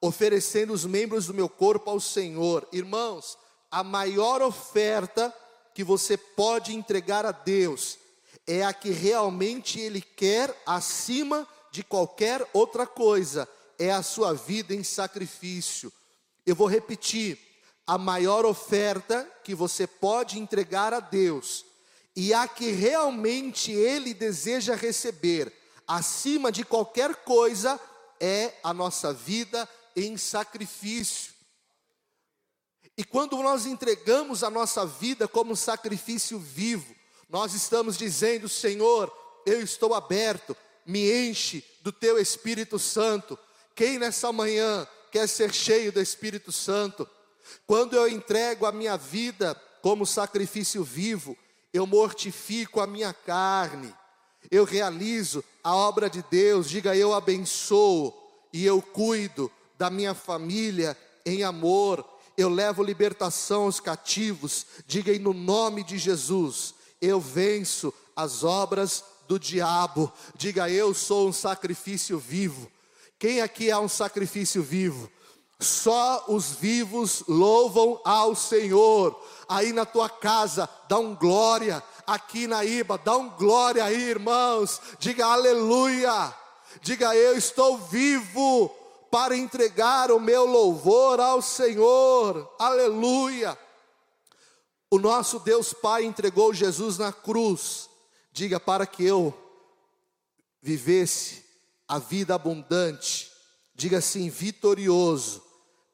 oferecendo 0.01 0.73
os 0.73 0.85
membros 0.85 1.27
do 1.27 1.35
meu 1.35 1.49
corpo 1.49 1.89
ao 1.89 2.01
Senhor. 2.01 2.67
Irmãos, 2.73 3.39
a 3.71 3.85
maior 3.85 4.43
oferta 4.43 5.35
que 5.75 5.83
você 5.83 6.17
pode 6.17 6.73
entregar 6.73 7.27
a 7.27 7.33
Deus 7.33 7.99
é 8.47 8.63
a 8.63 8.73
que 8.73 8.91
realmente 8.91 9.81
Ele 9.81 10.01
quer 10.01 10.55
acima 10.65 11.47
de 11.73 11.83
qualquer 11.83 12.47
outra 12.53 12.87
coisa, 12.87 13.49
é 13.79 13.91
a 13.91 14.03
sua 14.03 14.33
vida 14.33 14.73
em 14.73 14.85
sacrifício. 14.85 15.93
Eu 16.47 16.55
vou 16.55 16.69
repetir: 16.69 17.39
a 17.87 17.99
maior 17.99 18.47
oferta 18.47 19.29
que 19.43 19.55
você 19.55 19.87
pode 19.87 20.39
entregar 20.39 20.95
a 20.95 21.01
Deus 21.01 21.65
e 22.15 22.33
a 22.33 22.47
que 22.47 22.71
realmente 22.71 23.73
Ele 23.73 24.15
deseja 24.15 24.77
receber, 24.77 25.53
acima 25.87 26.53
de 26.53 26.65
qualquer 26.65 27.17
coisa, 27.17 27.81
é 28.21 28.55
a 28.63 28.73
nossa 28.73 29.13
vida 29.13 29.69
em 29.97 30.17
sacrifício. 30.17 31.34
E 32.97 33.03
quando 33.03 33.37
nós 33.43 33.67
entregamos 33.67 34.45
a 34.45 34.51
nossa 34.51 34.87
vida 34.87 35.27
como 35.27 35.57
sacrifício 35.57 36.39
vivo, 36.39 36.95
nós 37.29 37.53
estamos 37.55 37.97
dizendo, 37.97 38.49
Senhor, 38.49 39.13
eu 39.45 39.61
estou 39.61 39.95
aberto, 39.95 40.57
me 40.87 41.29
enche 41.29 41.65
do 41.83 41.91
teu 41.91 42.19
Espírito 42.19 42.79
Santo. 42.79 43.39
Quem 43.75 43.99
nessa 43.99 44.33
manhã 44.33 44.87
quer 45.11 45.29
ser 45.29 45.53
cheio 45.53 45.91
do 45.91 46.01
Espírito 46.01 46.53
Santo? 46.53 47.09
Quando 47.67 47.97
eu 47.97 48.09
entrego 48.09 48.67
a 48.67 48.73
minha 48.73 48.97
vida 48.97 49.61
como 49.83 50.07
sacrifício 50.07 50.85
vivo, 50.85 51.37
eu 51.73 51.87
mortifico 51.87 52.81
a 52.81 52.87
minha 52.87 53.13
carne, 53.13 53.93
eu 54.51 54.65
realizo 54.65 55.43
a 55.63 55.75
obra 55.75 56.09
de 56.09 56.23
Deus, 56.31 56.71
diga 56.71 56.97
eu 56.97 57.13
abençoo 57.13 58.15
e 58.53 58.65
eu 58.65 58.81
cuido 58.81 59.51
da 59.77 59.91
minha 59.91 60.15
família 60.15 60.97
em 61.27 61.43
amor, 61.43 62.09
eu 62.37 62.49
levo 62.49 62.83
libertação 62.83 63.65
aos 63.65 63.81
cativos, 63.81 64.67
diga 64.87 65.13
aí 65.13 65.19
no 65.19 65.33
nome 65.33 65.85
de 65.85 65.99
Jesus, 65.99 66.75
eu 67.01 67.21
venço 67.21 67.93
as 68.17 68.45
obras 68.45 69.05
do 69.29 69.39
diabo. 69.39 70.13
Diga, 70.37 70.69
eu 70.69 70.95
sou 70.95 71.29
um 71.29 71.33
sacrifício 71.33 72.19
vivo. 72.19 72.71
Quem 73.19 73.41
aqui 73.41 73.71
é 73.71 73.79
um 73.79 73.89
sacrifício 73.89 74.63
vivo? 74.63 75.11
Só 75.61 76.25
os 76.29 76.53
vivos 76.53 77.23
louvam 77.29 78.01
ao 78.05 78.35
Senhor. 78.35 79.19
Aí 79.49 79.73
na 79.73 79.85
tua 79.85 80.09
casa, 80.09 80.69
dá 80.89 80.99
um 80.99 81.15
glória. 81.15 81.83
Aqui 82.07 82.47
na 82.47 82.65
Iba, 82.65 82.99
dá 82.99 83.17
um 83.17 83.31
glória 83.31 83.85
aí, 83.85 84.11
irmãos. 84.11 84.81
Diga 84.99 85.27
aleluia. 85.27 86.35
Diga 86.83 87.15
eu 87.15 87.37
estou 87.37 87.79
vivo 87.79 88.75
para 89.15 89.37
entregar 89.37 90.11
o 90.11 90.19
meu 90.19 90.45
louvor 90.45 91.21
ao 91.21 91.41
Senhor. 91.41 92.53
Aleluia. 92.59 93.57
O 94.91 94.99
nosso 94.99 95.39
Deus 95.39 95.73
Pai 95.73 96.05
entregou 96.05 96.53
Jesus 96.53 96.99
na 96.99 97.13
cruz, 97.13 97.89
diga 98.33 98.59
para 98.59 98.85
que 98.89 99.05
eu 99.05 99.33
vivesse 100.61 101.45
a 101.87 102.01
vida 102.01 102.35
abundante, 102.35 103.31
diga 103.73 103.99
assim, 103.99 104.29
vitorioso, 104.29 105.45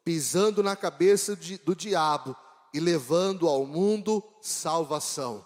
pisando 0.02 0.62
na 0.62 0.74
cabeça 0.74 1.36
de, 1.36 1.58
do 1.58 1.76
diabo 1.76 2.34
e 2.72 2.80
levando 2.80 3.46
ao 3.46 3.66
mundo 3.66 4.24
salvação. 4.40 5.44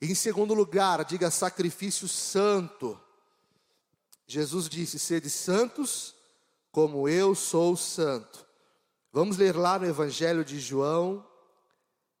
Em 0.00 0.14
segundo 0.14 0.54
lugar, 0.54 1.04
diga 1.04 1.28
sacrifício 1.28 2.06
santo. 2.06 2.96
Jesus 4.28 4.68
disse: 4.68 4.96
Sede 5.00 5.28
santos, 5.28 6.13
como 6.74 7.08
eu 7.08 7.36
sou 7.36 7.76
santo. 7.76 8.44
Vamos 9.12 9.36
ler 9.36 9.54
lá 9.54 9.78
no 9.78 9.86
Evangelho 9.86 10.44
de 10.44 10.58
João, 10.58 11.24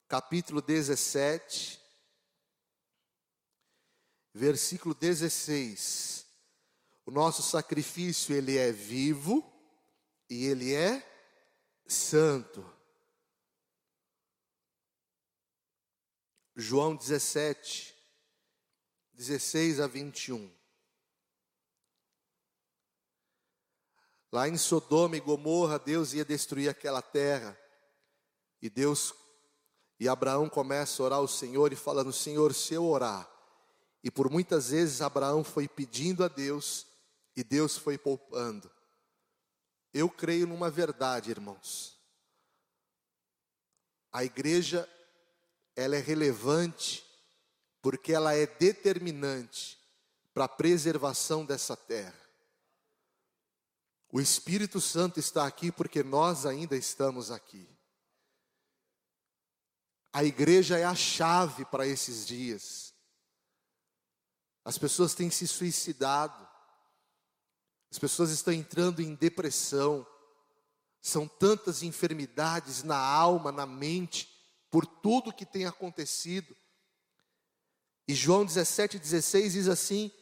capítulo 0.06 0.62
17, 0.62 1.80
versículo 4.32 4.94
16. 4.94 6.24
O 7.04 7.10
nosso 7.10 7.42
sacrifício, 7.42 8.32
ele 8.32 8.56
é 8.56 8.70
vivo 8.70 9.44
e 10.30 10.46
ele 10.46 10.72
é 10.72 11.04
santo. 11.84 12.64
João 16.54 16.94
17, 16.94 17.92
16 19.14 19.80
a 19.80 19.88
21. 19.88 20.53
Lá 24.34 24.48
em 24.48 24.58
Sodoma 24.58 25.16
e 25.16 25.20
Gomorra, 25.20 25.78
Deus 25.78 26.12
ia 26.12 26.24
destruir 26.24 26.68
aquela 26.68 27.00
terra. 27.00 27.56
E 28.60 28.68
Deus 28.68 29.14
e 30.00 30.08
Abraão 30.08 30.48
começa 30.48 31.00
a 31.00 31.06
orar 31.06 31.18
ao 31.20 31.28
Senhor 31.28 31.72
e 31.72 31.76
falando: 31.76 32.12
Senhor, 32.12 32.52
se 32.52 32.74
eu 32.74 32.84
orar. 32.84 33.30
E 34.02 34.10
por 34.10 34.28
muitas 34.28 34.70
vezes 34.70 35.00
Abraão 35.00 35.44
foi 35.44 35.68
pedindo 35.68 36.24
a 36.24 36.26
Deus 36.26 36.84
e 37.36 37.44
Deus 37.44 37.78
foi 37.78 37.96
poupando. 37.96 38.68
Eu 39.92 40.10
creio 40.10 40.48
numa 40.48 40.68
verdade, 40.68 41.30
irmãos. 41.30 41.96
A 44.10 44.24
igreja 44.24 44.88
ela 45.76 45.94
é 45.94 46.00
relevante 46.00 47.06
porque 47.80 48.12
ela 48.12 48.34
é 48.34 48.48
determinante 48.48 49.78
para 50.34 50.46
a 50.46 50.48
preservação 50.48 51.46
dessa 51.46 51.76
terra. 51.76 52.23
O 54.14 54.20
Espírito 54.20 54.80
Santo 54.80 55.18
está 55.18 55.44
aqui 55.44 55.72
porque 55.72 56.04
nós 56.04 56.46
ainda 56.46 56.76
estamos 56.76 57.32
aqui. 57.32 57.68
A 60.12 60.22
igreja 60.22 60.78
é 60.78 60.84
a 60.84 60.94
chave 60.94 61.64
para 61.64 61.84
esses 61.84 62.24
dias. 62.24 62.94
As 64.64 64.78
pessoas 64.78 65.16
têm 65.16 65.30
se 65.30 65.48
suicidado, 65.48 66.48
as 67.90 67.98
pessoas 67.98 68.30
estão 68.30 68.54
entrando 68.54 69.02
em 69.02 69.16
depressão, 69.16 70.06
são 71.02 71.26
tantas 71.26 71.82
enfermidades 71.82 72.84
na 72.84 72.96
alma, 72.96 73.50
na 73.50 73.66
mente, 73.66 74.28
por 74.70 74.86
tudo 74.86 75.34
que 75.34 75.44
tem 75.44 75.66
acontecido. 75.66 76.56
E 78.06 78.14
João 78.14 78.46
17,16 78.46 79.50
diz 79.50 79.66
assim: 79.66 80.12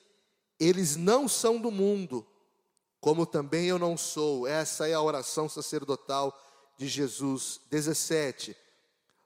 Eles 0.59 0.97
não 0.97 1.28
são 1.28 1.61
do 1.61 1.70
mundo, 1.70 2.26
como 3.03 3.27
também 3.27 3.67
eu 3.67 3.81
não 3.81 3.97
sou. 3.97 4.47
Essa 4.47 4.89
é 4.89 4.95
a 4.95 5.03
oração 5.03 5.49
sacerdotal 5.49 6.33
de 6.79 6.87
Jesus. 6.87 7.61
17 7.69 8.57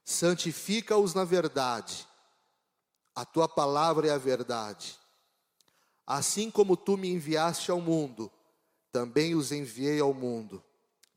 santifica-os 0.03 1.13
na 1.15 1.25
verdade, 1.25 2.09
A 3.15 3.25
tua 3.25 3.49
palavra 3.49 4.09
é 4.09 4.11
a 4.11 4.19
verdade. 4.19 4.99
Assim 6.07 6.51
como 6.51 6.77
tu 6.77 6.97
me 6.97 7.09
enviaste 7.09 7.71
ao 7.71 7.81
mundo, 7.81 8.31
também 8.93 9.35
os 9.35 9.53
enviei 9.53 10.01
ao 10.01 10.13
mundo. 10.13 10.63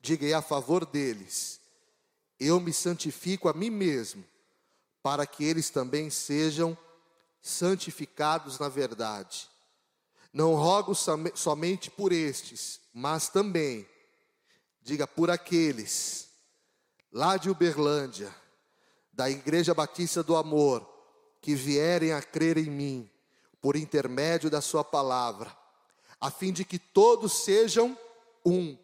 Diga 0.02 0.38
a 0.38 0.42
favor 0.42 0.86
deles: 0.86 1.60
eu 2.40 2.60
me 2.60 2.74
santifico 2.74 3.48
a 3.48 3.54
mim 3.54 3.70
mesmo, 3.70 4.24
para 5.02 5.26
que 5.26 5.44
eles 5.44 5.70
também 5.70 6.10
sejam 6.10 6.78
santificados 7.42 8.60
na 8.60 8.68
verdade. 8.70 9.49
Não 10.32 10.54
rogo 10.54 10.94
somente 11.36 11.90
por 11.90 12.12
estes, 12.12 12.80
mas 12.94 13.30
também, 13.30 13.88
diga 14.82 15.08
por 15.08 15.30
aqueles, 15.32 16.30
lá 17.12 17.38
de 17.38 17.50
Uberlândia, 17.50 18.34
da 19.12 19.30
Igreja 19.30 19.74
Batista 19.74 20.22
do 20.22 20.36
Amor, 20.36 20.88
que 21.42 21.56
vierem 21.56 22.14
a 22.14 22.22
crer 22.22 22.58
em 22.58 22.70
mim, 22.70 23.10
por 23.62 23.76
intermédio 23.76 24.50
da 24.50 24.62
Sua 24.62 24.84
palavra, 24.84 25.56
a 26.20 26.30
fim 26.30 26.54
de 26.54 26.64
que 26.64 26.78
todos 26.78 27.44
sejam 27.44 27.98
um, 28.46 28.78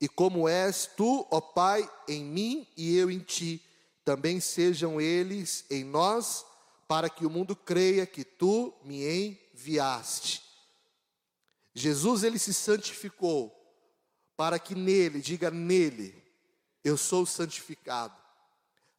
e 0.00 0.08
como 0.08 0.48
és 0.48 0.88
tu, 0.96 1.26
ó 1.30 1.40
Pai, 1.40 1.88
em 2.08 2.24
mim 2.24 2.66
e 2.76 2.96
eu 2.96 3.10
em 3.10 3.18
ti, 3.18 3.62
também 4.04 4.40
sejam 4.40 5.00
eles 5.00 5.64
em 5.70 5.84
nós, 5.84 6.44
para 6.86 7.10
que 7.10 7.26
o 7.26 7.30
mundo 7.30 7.54
creia 7.54 8.06
que 8.06 8.24
tu 8.24 8.72
me 8.82 9.04
enviaste. 9.04 10.47
Jesus 11.78 12.22
ele 12.24 12.38
se 12.38 12.52
santificou 12.52 13.54
para 14.36 14.58
que 14.58 14.74
nele, 14.74 15.20
diga 15.20 15.50
nele, 15.50 16.14
eu 16.84 16.96
sou 16.96 17.24
santificado. 17.24 18.16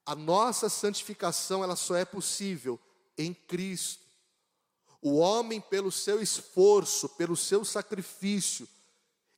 A 0.06 0.16
nossa 0.16 0.70
santificação 0.70 1.64
ela 1.64 1.76
só 1.76 1.96
é 1.96 2.06
possível 2.06 2.80
em 3.18 3.34
Cristo. 3.34 4.04
O 5.02 5.18
homem 5.18 5.62
pelo 5.62 5.92
seu 5.92 6.22
esforço, 6.22 7.10
pelo 7.10 7.36
seu 7.36 7.64
sacrifício, 7.64 8.68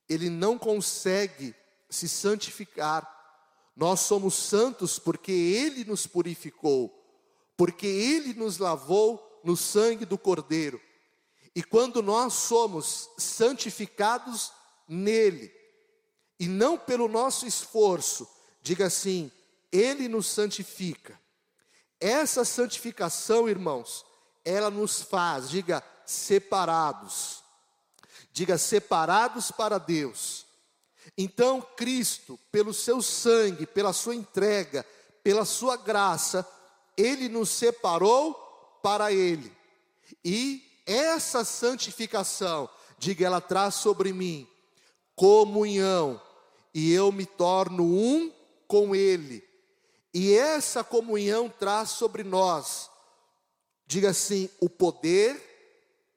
ele 0.08 0.28
não 0.28 0.58
consegue 0.58 1.54
se 1.88 2.08
santificar. 2.08 3.08
Nós 3.76 4.00
somos 4.00 4.34
santos 4.34 4.98
porque 4.98 5.32
ele 5.32 5.84
nos 5.84 6.06
purificou, 6.06 6.90
porque 7.56 7.86
ele 7.86 8.34
nos 8.34 8.58
lavou 8.58 9.40
no 9.44 9.56
sangue 9.56 10.04
do 10.04 10.18
Cordeiro. 10.18 10.80
E 11.54 11.62
quando 11.62 12.02
nós 12.02 12.34
somos 12.34 13.10
santificados 13.18 14.52
nele, 14.88 15.52
e 16.40 16.48
não 16.48 16.78
pelo 16.78 17.08
nosso 17.08 17.46
esforço, 17.46 18.28
diga 18.62 18.86
assim: 18.86 19.30
ele 19.70 20.08
nos 20.08 20.26
santifica. 20.26 21.20
Essa 22.00 22.44
santificação, 22.44 23.48
irmãos, 23.48 24.04
ela 24.44 24.70
nos 24.70 25.02
faz, 25.02 25.48
diga, 25.48 25.84
separados. 26.04 27.42
Diga, 28.32 28.58
separados 28.58 29.50
para 29.50 29.78
Deus. 29.78 30.46
Então, 31.16 31.60
Cristo, 31.60 32.38
pelo 32.50 32.72
seu 32.72 33.02
sangue, 33.02 33.66
pela 33.66 33.92
sua 33.92 34.14
entrega, 34.14 34.86
pela 35.22 35.44
sua 35.44 35.76
graça, 35.76 36.48
ele 36.96 37.28
nos 37.28 37.50
separou 37.50 38.34
para 38.82 39.12
ele. 39.12 39.54
E 40.24 40.71
essa 40.86 41.44
santificação, 41.44 42.68
diga, 42.98 43.26
ela 43.26 43.40
traz 43.40 43.76
sobre 43.76 44.12
mim 44.12 44.48
comunhão, 45.14 46.20
e 46.74 46.92
eu 46.92 47.12
me 47.12 47.26
torno 47.26 47.84
um 47.84 48.32
com 48.66 48.94
ele. 48.94 49.44
E 50.12 50.34
essa 50.34 50.82
comunhão 50.82 51.48
traz 51.48 51.90
sobre 51.90 52.24
nós, 52.24 52.90
diga 53.86 54.10
assim, 54.10 54.48
o 54.60 54.68
poder 54.68 55.50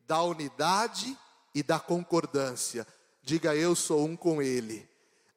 da 0.08 0.22
unidade 0.22 1.18
e 1.54 1.64
da 1.64 1.80
concordância. 1.80 2.86
Diga, 3.24 3.56
eu 3.56 3.76
sou 3.76 4.06
um 4.06 4.16
com 4.16 4.42
Ele. 4.42 4.88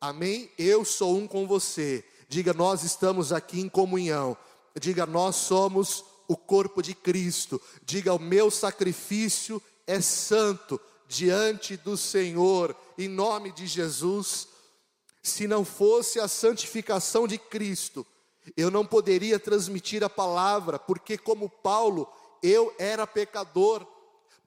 Amém? 0.01 0.51
Eu 0.59 0.85
sou 0.85 1.17
um 1.17 1.27
com 1.27 1.47
você. 1.47 2.05
Diga, 2.29 2.53
nós 2.53 2.83
estamos 2.83 3.33
aqui 3.33 3.61
em 3.61 3.69
comunhão. 3.69 4.37
Diga, 4.79 5.07
nós 5.07 5.37
somos 5.37 6.05
o 6.29 6.37
corpo 6.37 6.83
de 6.83 6.95
Cristo. 6.95 7.61
Diga, 7.83 8.13
o 8.13 8.19
meu 8.19 8.51
sacrifício 8.51 9.61
é 9.87 10.01
santo 10.01 10.79
diante 11.09 11.77
do 11.77 11.97
Senhor, 11.97 12.77
em 12.99 13.09
nome 13.09 13.51
de 13.51 13.67
Jesus. 13.67 14.47
Se 15.23 15.49
não 15.49 15.65
fosse 15.65 16.21
a 16.21 16.29
santificação 16.29 17.27
de 17.27 17.39
Cristo, 17.39 18.07
eu 18.57 18.71
não 18.71 18.85
poderia 18.85 19.39
transmitir 19.39 20.05
a 20.05 20.11
palavra, 20.11 20.79
porque, 20.79 21.17
como 21.17 21.49
Paulo, 21.49 22.07
eu 22.43 22.75
era 22.79 23.07
pecador. 23.07 23.87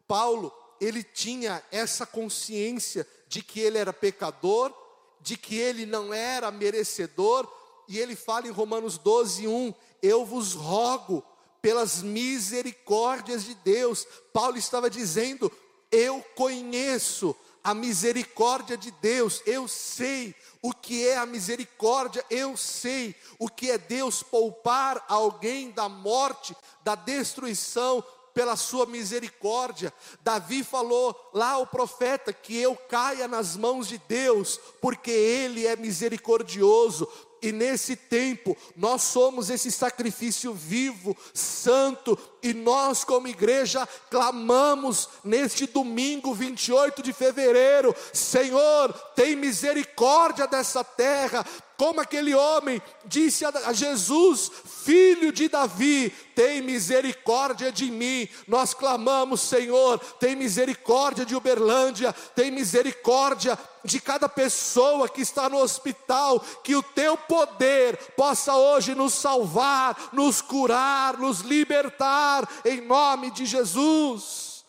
Paulo, 0.07 0.53
ele 0.79 1.03
tinha 1.03 1.63
essa 1.71 2.05
consciência 2.05 3.07
de 3.27 3.41
que 3.41 3.59
ele 3.59 3.77
era 3.77 3.91
pecador, 3.91 4.73
de 5.19 5.38
que 5.38 5.55
ele 5.55 5.86
não 5.86 6.13
era 6.13 6.51
merecedor, 6.51 7.47
e 7.88 7.99
ele 7.99 8.15
fala 8.15 8.47
em 8.47 8.51
Romanos 8.51 8.97
12, 8.97 9.47
1: 9.47 9.73
Eu 10.01 10.25
vos 10.25 10.53
rogo 10.53 11.23
pelas 11.62 12.01
misericórdias 12.01 13.43
de 13.43 13.55
Deus. 13.55 14.07
Paulo 14.34 14.57
estava 14.57 14.89
dizendo: 14.89 15.51
Eu 15.91 16.24
conheço 16.36 17.36
a 17.64 17.74
misericórdia 17.74 18.76
de 18.76 18.91
Deus, 18.91 19.41
eu 19.45 19.68
sei 19.68 20.34
o 20.62 20.74
que 20.74 21.07
é 21.07 21.18
a 21.18 21.26
misericórdia, 21.26 22.26
eu 22.30 22.57
sei 22.57 23.16
o 23.38 23.47
que 23.47 23.70
é 23.70 23.78
Deus 23.78 24.24
poupar 24.24 25.03
alguém 25.07 25.72
da 25.72 25.88
morte, 25.88 26.55
da 26.84 26.95
destruição, 26.95 28.03
pela 28.34 28.55
sua 28.55 28.86
misericórdia. 28.86 29.93
Davi 30.22 30.64
falou 30.64 31.16
lá 31.34 31.57
o 31.57 31.68
profeta 31.68 32.32
que 32.32 32.57
eu 32.57 32.76
caia 32.76 33.28
nas 33.28 33.55
mãos 33.55 33.88
de 33.88 33.97
Deus, 34.07 34.59
porque 34.82 35.12
ele 35.12 35.66
é 35.66 35.76
misericordioso. 35.76 37.07
E 37.42 37.52
nesse 37.52 37.96
tempo, 37.96 38.56
nós 38.76 39.02
somos 39.02 39.50
esse 39.50 39.72
sacrifício 39.72 40.54
vivo, 40.54 41.18
santo, 41.34 42.18
e 42.44 42.54
nós, 42.54 43.04
como 43.04 43.28
igreja, 43.28 43.88
clamamos 44.12 45.10
neste 45.24 45.66
domingo 45.66 46.36
28 46.36 47.02
de 47.02 47.12
fevereiro: 47.12 47.96
Senhor, 48.14 48.94
tem 49.16 49.36
misericórdia 49.36 50.46
dessa 50.46 50.84
terra, 50.84 51.44
como 51.82 51.99
aquele 51.99 52.36
homem 52.36 52.79
disse 53.05 53.43
a 53.43 53.73
Jesus, 53.73 54.51
filho 54.63 55.32
de 55.32 55.49
Davi, 55.49 56.11
tem 56.36 56.61
misericórdia 56.61 57.71
de 57.71 57.89
mim. 57.89 58.29
Nós 58.47 58.71
clamamos, 58.71 59.41
Senhor, 59.41 59.97
tem 60.19 60.36
misericórdia 60.36 61.25
de 61.25 61.36
Uberlândia, 61.36 62.13
tem 62.36 62.51
misericórdia 62.51 63.57
de 63.84 63.99
cada 63.99 64.29
pessoa 64.29 65.09
que 65.09 65.21
está 65.21 65.49
no 65.49 65.57
hospital, 65.57 66.39
que 66.63 66.75
o 66.75 66.84
teu 66.84 67.17
poder 67.17 67.97
possa 68.15 68.53
hoje 68.53 68.93
nos 68.93 69.15
salvar, 69.15 69.97
nos 70.13 70.39
curar, 70.39 71.17
nos 71.17 71.39
libertar, 71.39 72.47
em 72.63 72.79
nome 72.82 73.32
de 73.32 73.43
Jesus. 73.43 74.63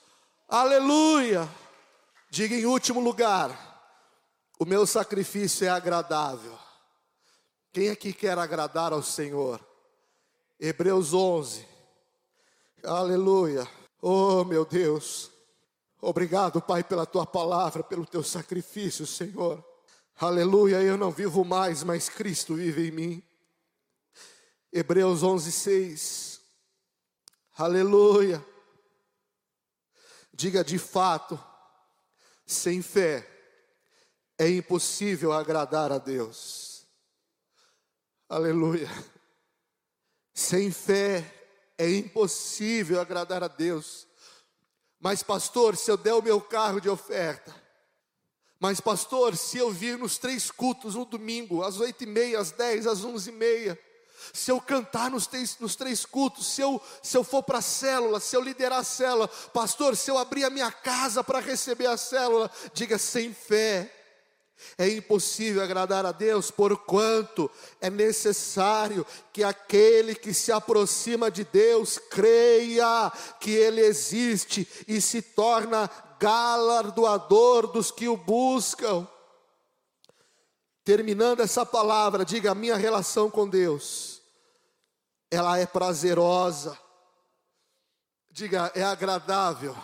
Aleluia. 0.48 1.46
Diga 2.30 2.54
em 2.54 2.64
último 2.64 3.00
lugar: 3.00 3.50
o 4.58 4.64
meu 4.64 4.86
sacrifício 4.86 5.66
é 5.66 5.68
agradável. 5.68 6.61
Quem 7.72 7.88
aqui 7.88 8.12
quer 8.12 8.36
agradar 8.36 8.92
ao 8.92 9.02
Senhor? 9.02 9.58
Hebreus 10.60 11.14
11. 11.14 11.66
Aleluia. 12.84 13.66
Oh, 14.00 14.44
meu 14.44 14.66
Deus. 14.66 15.30
Obrigado, 15.98 16.60
Pai, 16.60 16.84
pela 16.84 17.06
tua 17.06 17.24
palavra, 17.24 17.82
pelo 17.82 18.04
teu 18.04 18.22
sacrifício, 18.22 19.06
Senhor. 19.06 19.64
Aleluia. 20.16 20.82
Eu 20.82 20.98
não 20.98 21.10
vivo 21.10 21.44
mais, 21.44 21.82
mas 21.82 22.10
Cristo 22.10 22.56
vive 22.56 22.88
em 22.88 22.90
mim. 22.90 23.22
Hebreus 24.70 25.22
11, 25.22 25.50
6. 25.50 26.40
Aleluia. 27.56 28.44
Diga 30.34 30.62
de 30.62 30.78
fato, 30.78 31.42
sem 32.44 32.82
fé 32.82 33.28
é 34.38 34.48
impossível 34.48 35.32
agradar 35.32 35.90
a 35.92 35.98
Deus. 35.98 36.71
Aleluia. 38.32 38.88
Sem 40.32 40.72
fé 40.72 41.22
é 41.76 41.86
impossível 41.90 42.98
agradar 42.98 43.44
a 43.44 43.46
Deus. 43.46 44.06
Mas, 44.98 45.22
pastor, 45.22 45.76
se 45.76 45.90
eu 45.90 45.98
der 45.98 46.14
o 46.14 46.22
meu 46.22 46.40
carro 46.40 46.80
de 46.80 46.88
oferta, 46.88 47.54
mas, 48.58 48.80
pastor, 48.80 49.36
se 49.36 49.58
eu 49.58 49.70
vir 49.70 49.98
nos 49.98 50.16
três 50.16 50.50
cultos 50.50 50.94
no 50.94 51.04
domingo, 51.04 51.62
às 51.62 51.78
oito 51.78 52.04
e 52.04 52.06
meia, 52.06 52.40
às 52.40 52.52
dez, 52.52 52.86
às 52.86 53.04
onze 53.04 53.28
e 53.28 53.34
meia, 53.34 53.78
se 54.32 54.50
eu 54.50 54.58
cantar 54.62 55.10
nos 55.10 55.26
três, 55.26 55.58
nos 55.58 55.76
três 55.76 56.06
cultos, 56.06 56.54
se 56.54 56.62
eu, 56.62 56.80
se 57.02 57.14
eu 57.14 57.22
for 57.22 57.42
para 57.42 57.58
a 57.58 57.62
célula, 57.62 58.18
se 58.18 58.34
eu 58.34 58.40
liderar 58.40 58.78
a 58.78 58.84
célula, 58.84 59.28
pastor, 59.28 59.94
se 59.94 60.10
eu 60.10 60.16
abrir 60.16 60.44
a 60.44 60.50
minha 60.50 60.72
casa 60.72 61.22
para 61.22 61.38
receber 61.38 61.84
a 61.84 61.98
célula, 61.98 62.50
diga 62.72 62.96
sem 62.96 63.34
fé 63.34 64.01
É 64.78 64.88
impossível 64.88 65.62
agradar 65.62 66.06
a 66.06 66.12
Deus, 66.12 66.50
porquanto 66.50 67.50
é 67.80 67.90
necessário 67.90 69.06
que 69.32 69.42
aquele 69.42 70.14
que 70.14 70.32
se 70.32 70.52
aproxima 70.52 71.30
de 71.30 71.44
Deus 71.44 71.98
creia 71.98 73.10
que 73.40 73.50
Ele 73.50 73.80
existe 73.80 74.68
e 74.86 75.00
se 75.00 75.22
torna 75.22 75.90
galardoador 76.18 77.66
dos 77.66 77.90
que 77.90 78.08
o 78.08 78.16
buscam. 78.16 79.06
Terminando 80.84 81.40
essa 81.40 81.64
palavra, 81.64 82.24
diga: 82.24 82.52
a 82.52 82.54
minha 82.54 82.76
relação 82.76 83.30
com 83.30 83.48
Deus, 83.48 84.20
ela 85.30 85.58
é 85.58 85.66
prazerosa, 85.66 86.78
diga, 88.30 88.70
é 88.74 88.82
agradável 88.82 89.76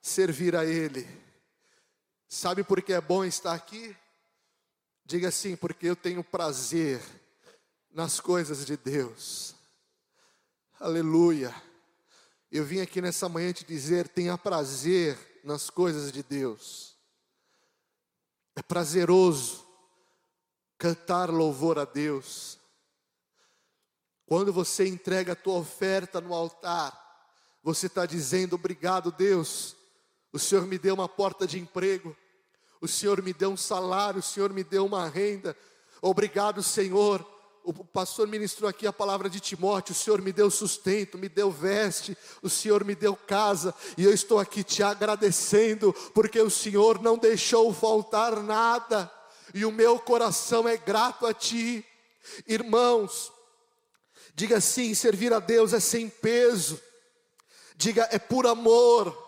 servir 0.00 0.54
a 0.54 0.64
Ele. 0.64 1.25
Sabe 2.28 2.64
por 2.64 2.82
que 2.82 2.92
é 2.92 3.00
bom 3.00 3.24
estar 3.24 3.54
aqui? 3.54 3.96
Diga 5.04 5.28
assim, 5.28 5.54
porque 5.56 5.86
eu 5.86 5.94
tenho 5.94 6.24
prazer 6.24 7.00
nas 7.90 8.18
coisas 8.20 8.66
de 8.66 8.76
Deus. 8.76 9.54
Aleluia. 10.80 11.54
Eu 12.50 12.64
vim 12.64 12.80
aqui 12.80 13.00
nessa 13.00 13.28
manhã 13.28 13.52
te 13.52 13.64
dizer: 13.64 14.08
tenha 14.08 14.36
prazer 14.36 15.40
nas 15.44 15.70
coisas 15.70 16.10
de 16.10 16.22
Deus. 16.22 16.96
É 18.54 18.62
prazeroso 18.62 19.66
cantar 20.76 21.30
louvor 21.30 21.78
a 21.78 21.84
Deus. 21.84 22.58
Quando 24.26 24.52
você 24.52 24.86
entrega 24.88 25.32
a 25.32 25.36
tua 25.36 25.58
oferta 25.58 26.20
no 26.20 26.34
altar, 26.34 26.92
você 27.62 27.86
está 27.86 28.04
dizendo: 28.04 28.56
obrigado, 28.56 29.12
Deus. 29.12 29.76
O 30.32 30.38
Senhor 30.38 30.66
me 30.66 30.78
deu 30.78 30.94
uma 30.94 31.08
porta 31.08 31.46
de 31.46 31.58
emprego. 31.58 32.16
O 32.80 32.88
Senhor 32.88 33.22
me 33.22 33.32
deu 33.32 33.50
um 33.50 33.56
salário, 33.56 34.20
o 34.20 34.22
Senhor 34.22 34.52
me 34.52 34.62
deu 34.62 34.84
uma 34.84 35.08
renda. 35.08 35.56
Obrigado, 36.02 36.62
Senhor. 36.62 37.24
O 37.64 37.72
pastor 37.84 38.28
ministrou 38.28 38.70
aqui 38.70 38.86
a 38.86 38.92
palavra 38.92 39.28
de 39.28 39.40
Timóteo: 39.40 39.92
o 39.92 39.96
Senhor 39.96 40.22
me 40.22 40.30
deu 40.30 40.48
sustento, 40.50 41.18
me 41.18 41.28
deu 41.28 41.50
veste, 41.50 42.16
o 42.40 42.48
Senhor 42.48 42.84
me 42.84 42.94
deu 42.94 43.16
casa, 43.16 43.74
e 43.98 44.04
eu 44.04 44.12
estou 44.12 44.38
aqui 44.38 44.62
te 44.62 44.84
agradecendo, 44.84 45.92
porque 46.14 46.40
o 46.40 46.48
Senhor 46.48 47.02
não 47.02 47.18
deixou 47.18 47.74
faltar 47.74 48.40
nada, 48.40 49.10
e 49.52 49.64
o 49.64 49.72
meu 49.72 49.98
coração 49.98 50.68
é 50.68 50.76
grato 50.76 51.26
a 51.26 51.34
Ti. 51.34 51.84
Irmãos, 52.46 53.32
diga 54.32 54.58
assim: 54.58 54.94
servir 54.94 55.32
a 55.32 55.40
Deus 55.40 55.72
é 55.72 55.80
sem 55.80 56.08
peso, 56.08 56.80
diga 57.76 58.08
é 58.12 58.18
por 58.20 58.46
amor, 58.46 59.25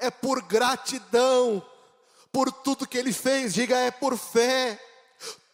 é 0.00 0.10
por 0.10 0.42
gratidão 0.42 1.64
por 2.32 2.50
tudo 2.52 2.86
que 2.86 2.98
ele 2.98 3.12
fez, 3.12 3.54
diga 3.54 3.76
é 3.76 3.90
por 3.90 4.16
fé. 4.16 4.78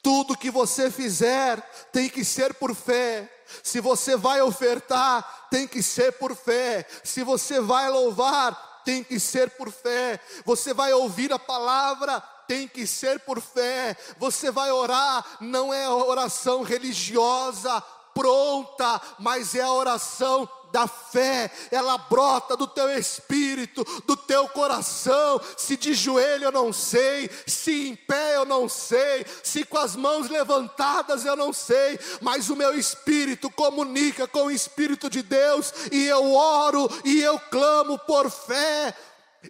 Tudo 0.02 0.38
que 0.38 0.50
você 0.50 0.90
fizer 0.90 1.60
tem 1.92 2.08
que 2.08 2.24
ser 2.24 2.54
por 2.54 2.74
fé. 2.74 3.32
Se 3.62 3.80
você 3.80 4.16
vai 4.16 4.40
ofertar, 4.40 5.48
tem 5.50 5.66
que 5.66 5.82
ser 5.82 6.12
por 6.12 6.36
fé. 6.36 6.86
Se 7.02 7.24
você 7.24 7.60
vai 7.60 7.90
louvar, 7.90 8.82
tem 8.84 9.02
que 9.02 9.18
ser 9.18 9.50
por 9.50 9.70
fé. 9.72 10.20
Você 10.44 10.72
vai 10.72 10.92
ouvir 10.92 11.32
a 11.32 11.38
palavra, 11.38 12.20
tem 12.46 12.68
que 12.68 12.86
ser 12.86 13.18
por 13.20 13.40
fé. 13.40 13.96
Você 14.18 14.50
vai 14.50 14.70
orar, 14.70 15.24
não 15.40 15.74
é 15.74 15.88
oração 15.88 16.62
religiosa 16.62 17.82
pronta, 18.16 18.98
mas 19.18 19.54
é 19.54 19.60
a 19.60 19.70
oração 19.70 20.48
da 20.72 20.86
fé, 20.86 21.50
ela 21.70 21.96
brota 21.98 22.56
do 22.56 22.66
teu 22.66 22.88
espírito, 22.98 23.84
do 24.04 24.16
teu 24.16 24.48
coração. 24.48 25.40
Se 25.56 25.76
de 25.76 25.94
joelho 25.94 26.44
eu 26.44 26.52
não 26.52 26.72
sei, 26.72 27.30
se 27.46 27.88
em 27.88 27.96
pé 27.96 28.36
eu 28.36 28.44
não 28.44 28.68
sei, 28.68 29.24
se 29.42 29.64
com 29.64 29.78
as 29.78 29.96
mãos 29.96 30.28
levantadas 30.28 31.24
eu 31.24 31.36
não 31.36 31.52
sei, 31.52 31.98
mas 32.20 32.50
o 32.50 32.56
meu 32.56 32.78
espírito 32.78 33.50
comunica 33.50 34.26
com 34.26 34.44
o 34.44 34.50
espírito 34.50 35.08
de 35.08 35.22
Deus 35.22 35.72
e 35.90 36.04
eu 36.06 36.34
oro 36.34 36.88
e 37.04 37.20
eu 37.20 37.38
clamo 37.38 37.98
por 38.00 38.30
fé. 38.30 38.94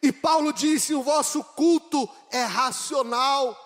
E 0.03 0.13
Paulo 0.13 0.53
disse: 0.53 0.95
o 0.95 1.03
vosso 1.03 1.43
culto 1.43 2.09
é 2.31 2.45
racional. 2.45 3.65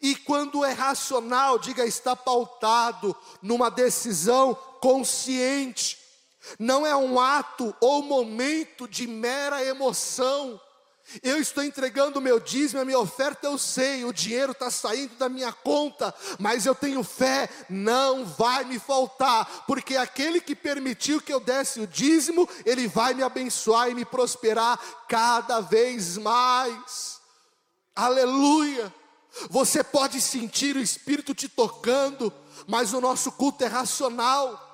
E 0.00 0.14
quando 0.14 0.64
é 0.64 0.72
racional, 0.72 1.58
diga, 1.58 1.84
está 1.84 2.14
pautado 2.14 3.16
numa 3.42 3.70
decisão 3.70 4.54
consciente 4.80 5.99
não 6.58 6.86
é 6.86 6.94
um 6.94 7.18
ato 7.18 7.74
ou 7.80 8.02
momento 8.02 8.88
de 8.88 9.06
mera 9.06 9.64
emoção. 9.64 10.60
Eu 11.22 11.38
estou 11.38 11.64
entregando 11.64 12.18
o 12.18 12.22
meu 12.22 12.38
dízimo, 12.38 12.80
a 12.80 12.84
minha 12.84 12.98
oferta, 12.98 13.46
eu 13.46 13.58
sei, 13.58 14.04
o 14.04 14.12
dinheiro 14.12 14.52
está 14.52 14.70
saindo 14.70 15.16
da 15.16 15.28
minha 15.28 15.52
conta, 15.52 16.14
mas 16.38 16.66
eu 16.66 16.74
tenho 16.74 17.02
fé, 17.02 17.48
não 17.68 18.24
vai 18.24 18.64
me 18.64 18.78
faltar, 18.78 19.64
porque 19.66 19.96
aquele 19.96 20.40
que 20.40 20.54
permitiu 20.54 21.20
que 21.20 21.32
eu 21.32 21.40
desse 21.40 21.80
o 21.80 21.86
dízimo, 21.86 22.48
ele 22.64 22.86
vai 22.86 23.12
me 23.12 23.24
abençoar 23.24 23.90
e 23.90 23.94
me 23.94 24.04
prosperar 24.04 24.78
cada 25.08 25.60
vez 25.60 26.16
mais. 26.16 27.18
Aleluia! 27.96 28.94
Você 29.48 29.82
pode 29.82 30.20
sentir 30.20 30.76
o 30.76 30.80
Espírito 30.80 31.34
te 31.34 31.48
tocando, 31.48 32.32
mas 32.68 32.92
o 32.92 33.00
nosso 33.00 33.32
culto 33.32 33.64
é 33.64 33.66
racional. 33.66 34.69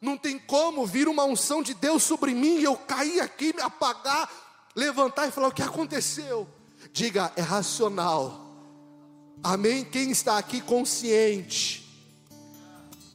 Não 0.00 0.16
tem 0.16 0.38
como 0.38 0.86
vir 0.86 1.08
uma 1.08 1.24
unção 1.24 1.62
de 1.62 1.74
Deus 1.74 2.02
sobre 2.02 2.32
mim 2.32 2.58
e 2.58 2.64
eu 2.64 2.76
cair 2.76 3.20
aqui, 3.20 3.52
me 3.54 3.62
apagar, 3.62 4.30
levantar 4.74 5.26
e 5.26 5.30
falar: 5.30 5.48
o 5.48 5.52
que 5.52 5.62
aconteceu? 5.62 6.48
Diga, 6.92 7.32
é 7.36 7.42
racional. 7.42 8.46
Amém? 9.42 9.84
Quem 9.84 10.10
está 10.10 10.38
aqui 10.38 10.60
consciente? 10.60 11.84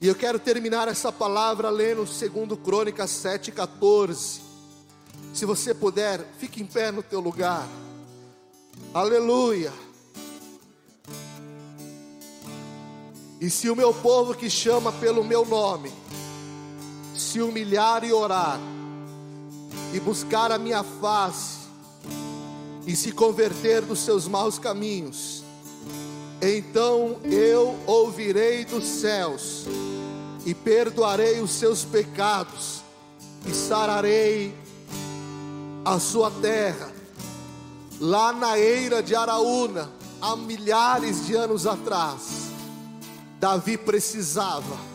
E 0.02 0.08
eu 0.08 0.16
quero 0.16 0.38
terminar 0.38 0.90
essa 0.90 1.12
palavra 1.12 1.70
lendo 1.70 2.04
2 2.04 2.60
Crônicas 2.62 3.12
7,14. 3.12 4.42
Se 5.34 5.46
você 5.46 5.74
puder, 5.74 6.26
fique 6.38 6.62
em 6.62 6.66
pé 6.66 6.92
no 6.92 7.02
teu 7.02 7.22
lugar. 7.22 7.68
Aleluia. 8.94 9.72
E 13.40 13.50
se 13.50 13.70
o 13.70 13.76
meu 13.76 13.94
povo 13.94 14.34
que 14.34 14.50
chama 14.50 14.92
pelo 14.92 15.24
meu 15.24 15.46
nome, 15.46 15.92
se 17.16 17.42
humilhar 17.42 18.04
e 18.04 18.12
orar, 18.12 18.60
e 19.94 20.00
buscar 20.00 20.52
a 20.52 20.58
minha 20.58 20.84
face, 20.84 21.64
e 22.86 22.96
se 22.96 23.12
converter 23.12 23.82
dos 23.82 24.00
seus 24.00 24.28
maus 24.28 24.60
caminhos, 24.60 25.44
então 26.42 27.18
eu 27.24 27.78
ouvirei 27.86 28.66
dos 28.66 28.86
céus, 28.86 29.66
e 30.46 30.54
perdoarei 30.54 31.40
os 31.40 31.52
seus 31.52 31.86
pecados, 31.86 32.82
e 33.46 33.52
sararei 33.54 34.54
a 35.86 36.00
sua 36.00 36.30
terra. 36.30 36.92
Lá 38.00 38.34
na 38.34 38.58
eira 38.58 39.02
de 39.02 39.16
Araúna, 39.16 39.90
há 40.22 40.36
milhares 40.36 41.26
de 41.26 41.36
anos 41.36 41.66
atrás, 41.66 42.50
Davi 43.40 43.78
precisava 43.78 44.93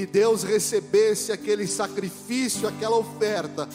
que 0.00 0.06
Deus 0.06 0.42
recebesse 0.42 1.30
aquele 1.30 1.66
sacrifício, 1.66 2.66
aquela 2.66 2.96
oferta, 2.96 3.68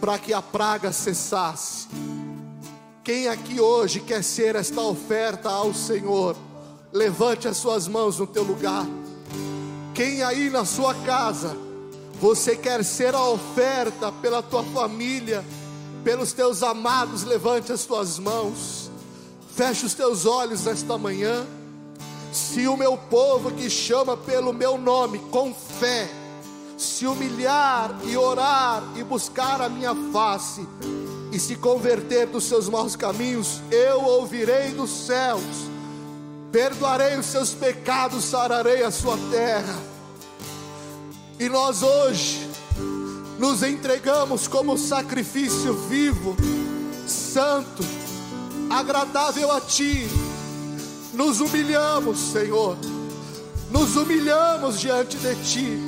para 0.00 0.16
que 0.16 0.32
a 0.32 0.40
praga 0.40 0.92
cessasse. 0.92 1.88
Quem 3.02 3.26
aqui 3.26 3.60
hoje 3.60 3.98
quer 3.98 4.22
ser 4.22 4.54
esta 4.54 4.80
oferta 4.80 5.48
ao 5.50 5.74
Senhor? 5.74 6.36
Levante 6.92 7.48
as 7.48 7.56
suas 7.56 7.88
mãos 7.88 8.20
no 8.20 8.28
teu 8.28 8.44
lugar. 8.44 8.86
Quem 9.92 10.22
aí 10.22 10.48
na 10.50 10.64
sua 10.64 10.94
casa, 10.94 11.56
você 12.20 12.54
quer 12.54 12.84
ser 12.84 13.12
a 13.16 13.28
oferta 13.28 14.12
pela 14.12 14.40
tua 14.44 14.62
família, 14.62 15.44
pelos 16.04 16.32
teus 16.32 16.62
amados, 16.62 17.24
levante 17.24 17.72
as 17.72 17.84
tuas 17.84 18.20
mãos. 18.20 18.88
Feche 19.56 19.84
os 19.84 19.94
teus 19.94 20.26
olhos 20.26 20.64
nesta 20.64 20.96
manhã. 20.96 21.44
Se 22.36 22.68
o 22.68 22.76
meu 22.76 22.98
povo 22.98 23.50
que 23.50 23.70
chama 23.70 24.14
pelo 24.14 24.52
meu 24.52 24.76
nome 24.76 25.18
com 25.30 25.54
fé, 25.54 26.06
se 26.76 27.06
humilhar 27.06 27.98
e 28.04 28.14
orar 28.14 28.82
e 28.94 29.02
buscar 29.02 29.62
a 29.62 29.70
minha 29.70 29.94
face, 30.12 30.68
e 31.32 31.40
se 31.40 31.56
converter 31.56 32.26
dos 32.26 32.44
seus 32.44 32.68
maus 32.68 32.94
caminhos, 32.94 33.62
eu 33.70 34.02
ouvirei 34.02 34.72
dos 34.72 34.90
céus, 34.90 35.40
perdoarei 36.52 37.16
os 37.16 37.24
seus 37.24 37.54
pecados, 37.54 38.22
sararei 38.24 38.84
a 38.84 38.90
sua 38.90 39.16
terra. 39.30 39.82
E 41.40 41.48
nós 41.48 41.82
hoje 41.82 42.46
nos 43.38 43.62
entregamos 43.62 44.46
como 44.46 44.76
sacrifício 44.76 45.72
vivo, 45.88 46.36
santo, 47.06 47.82
agradável 48.68 49.50
a 49.50 49.58
Ti 49.58 50.06
nos 51.16 51.40
humilhamos, 51.40 52.18
Senhor. 52.32 52.76
Nos 53.70 53.96
humilhamos 53.96 54.78
diante 54.78 55.16
de 55.16 55.34
Ti. 55.36 55.78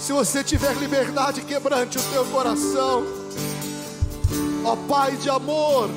Se 0.00 0.12
você 0.12 0.44
tiver 0.44 0.76
liberdade, 0.76 1.40
quebrante 1.42 1.98
o 1.98 2.02
teu 2.12 2.24
coração. 2.26 3.04
Ó 4.64 4.76
Pai 4.88 5.16
de 5.16 5.28
amor, 5.28 5.88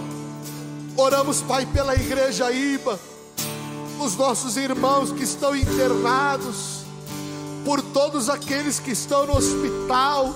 Oramos, 0.97 1.41
Pai, 1.41 1.65
pela 1.65 1.95
igreja 1.95 2.51
IBA, 2.51 2.99
os 3.99 4.15
nossos 4.17 4.57
irmãos 4.57 5.11
que 5.11 5.23
estão 5.23 5.55
internados, 5.55 6.81
por 7.63 7.81
todos 7.81 8.29
aqueles 8.29 8.79
que 8.79 8.91
estão 8.91 9.25
no 9.25 9.37
hospital, 9.37 10.33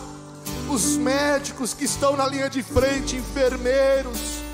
os 0.69 0.97
médicos 0.97 1.73
que 1.73 1.85
estão 1.85 2.15
na 2.15 2.27
linha 2.27 2.49
de 2.49 2.63
frente, 2.63 3.15
enfermeiros. 3.15 4.44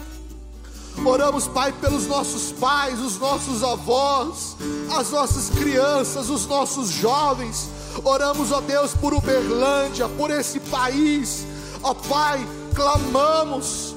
Oramos, 1.05 1.47
Pai, 1.47 1.71
pelos 1.73 2.07
nossos 2.07 2.51
pais, 2.53 2.99
os 2.99 3.17
nossos 3.17 3.63
avós, 3.63 4.55
as 4.97 5.09
nossas 5.09 5.49
crianças, 5.49 6.29
os 6.29 6.45
nossos 6.45 6.89
jovens. 6.89 7.69
Oramos, 8.03 8.51
ó 8.51 8.61
Deus, 8.61 8.93
por 8.93 9.13
Uberlândia, 9.13 10.07
por 10.09 10.29
esse 10.29 10.59
país. 10.59 11.45
Ó 11.81 11.93
Pai, 11.93 12.45
clamamos. 12.75 13.95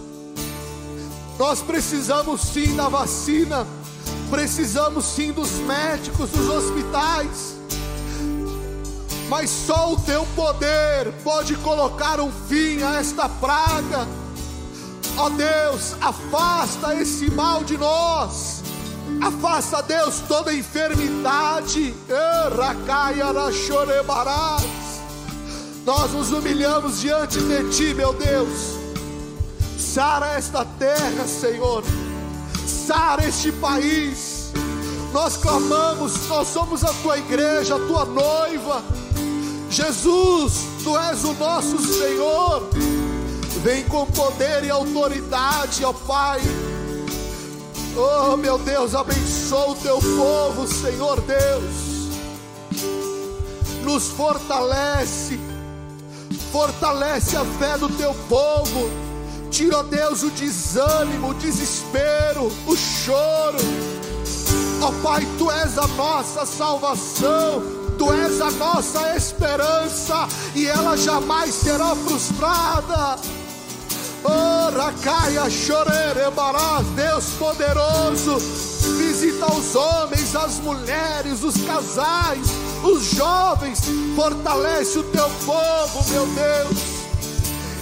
Nós 1.38 1.60
precisamos 1.60 2.40
sim 2.40 2.74
da 2.76 2.88
vacina, 2.88 3.66
precisamos 4.30 5.04
sim 5.04 5.32
dos 5.32 5.50
médicos, 5.50 6.30
dos 6.30 6.48
hospitais 6.48 7.54
mas 9.28 9.50
só 9.50 9.92
o 9.92 10.00
teu 10.00 10.26
poder 10.36 11.12
pode 11.22 11.56
colocar 11.56 12.20
um 12.20 12.30
fim 12.30 12.82
a 12.82 13.00
esta 13.00 13.28
praga. 13.28 14.06
Ó 15.16 15.30
Deus, 15.30 15.94
afasta 16.00 16.94
esse 16.94 17.30
mal 17.30 17.62
de 17.64 17.76
nós. 17.76 18.62
Afasta, 19.20 19.82
Deus, 19.82 20.20
toda 20.26 20.52
enfermidade. 20.52 21.94
Nós 25.86 26.12
nos 26.12 26.30
humilhamos 26.30 27.00
diante 27.00 27.38
de 27.40 27.70
Ti, 27.70 27.94
meu 27.94 28.12
Deus. 28.12 28.76
Sara 29.78 30.32
esta 30.36 30.64
terra, 30.64 31.26
Senhor. 31.26 31.84
Sara 32.66 33.24
este 33.24 33.52
país. 33.52 34.52
Nós 35.12 35.36
clamamos, 35.36 36.26
nós 36.26 36.48
somos 36.48 36.82
a 36.82 36.92
Tua 37.02 37.18
igreja, 37.18 37.76
a 37.76 37.78
Tua 37.78 38.04
noiva 38.04 38.82
Jesus, 39.74 40.66
tu 40.84 40.96
és 40.96 41.24
o 41.24 41.32
nosso 41.32 41.76
Senhor. 41.80 42.68
Vem 43.64 43.82
com 43.84 44.04
poder 44.04 44.62
e 44.62 44.68
autoridade, 44.68 45.86
ó 45.86 45.92
Pai. 45.94 46.38
Oh, 47.96 48.36
meu 48.36 48.58
Deus, 48.58 48.94
abençoa 48.94 49.70
o 49.70 49.74
teu 49.76 49.98
povo, 50.00 50.68
Senhor 50.68 51.18
Deus. 51.22 52.10
Nos 53.82 54.08
fortalece, 54.08 55.40
fortalece 56.52 57.38
a 57.38 57.44
fé 57.58 57.78
do 57.78 57.88
teu 57.88 58.12
povo. 58.28 58.90
Tira, 59.50 59.78
ó 59.78 59.82
Deus, 59.82 60.22
o 60.22 60.28
desânimo, 60.28 61.30
o 61.30 61.34
desespero, 61.34 62.52
o 62.66 62.76
choro. 62.76 63.56
Ó 64.82 64.92
Pai, 65.02 65.26
tu 65.38 65.50
és 65.50 65.78
a 65.78 65.86
nossa 65.86 66.44
salvação 66.44 67.84
Tu 67.98 68.12
és 68.12 68.40
a 68.40 68.50
nossa 68.50 69.16
esperança 69.16 70.26
e 70.54 70.66
ela 70.66 70.96
jamais 70.96 71.54
será 71.54 71.94
frustrada. 71.94 73.16
Racaia, 74.24 75.48
Chorerebarás, 75.50 76.86
Deus 76.96 77.24
poderoso, 77.38 78.38
visita 78.98 79.52
os 79.52 79.74
homens, 79.74 80.34
as 80.34 80.58
mulheres, 80.60 81.42
os 81.42 81.54
casais, 81.64 82.46
os 82.82 83.10
jovens, 83.12 83.80
fortalece 84.16 84.98
o 84.98 85.02
teu 85.04 85.28
povo, 85.44 86.10
meu 86.10 86.26
Deus. 86.26 86.78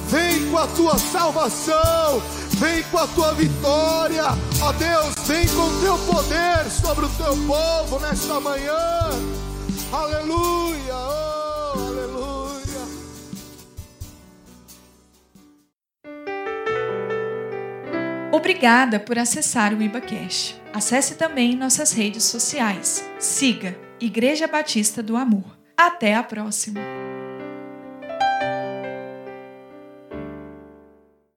Vem 0.09 0.51
com 0.51 0.59
a 0.59 0.67
tua 0.69 0.99
salvação, 0.99 2.23
vem 2.59 2.83
com 2.85 2.99
a 2.99 3.07
tua 3.09 3.33
vitória, 3.35 4.25
ó 4.61 4.73
Deus, 4.73 5.15
vem 5.27 5.47
com 5.49 5.63
o 5.63 5.81
teu 5.81 5.99
poder 5.99 6.71
sobre 6.71 7.07
o 7.07 7.09
teu 7.11 7.37
povo 7.47 7.99
nesta 8.01 8.39
manhã. 8.41 9.11
Aleluia, 9.93 10.95
oh, 10.95 11.42
Obrigada 18.33 18.99
por 18.99 19.19
acessar 19.19 19.75
o 19.75 19.83
IbaCash. 19.83 20.59
Acesse 20.73 21.17
também 21.17 21.55
nossas 21.55 21.93
redes 21.93 22.25
sociais. 22.25 23.05
Siga 23.19 23.77
Igreja 24.01 24.49
Batista 24.49 25.03
do 25.03 25.17
Amor. 25.17 25.59
Até 25.77 26.15
a 26.15 26.23
próxima! 26.23 27.12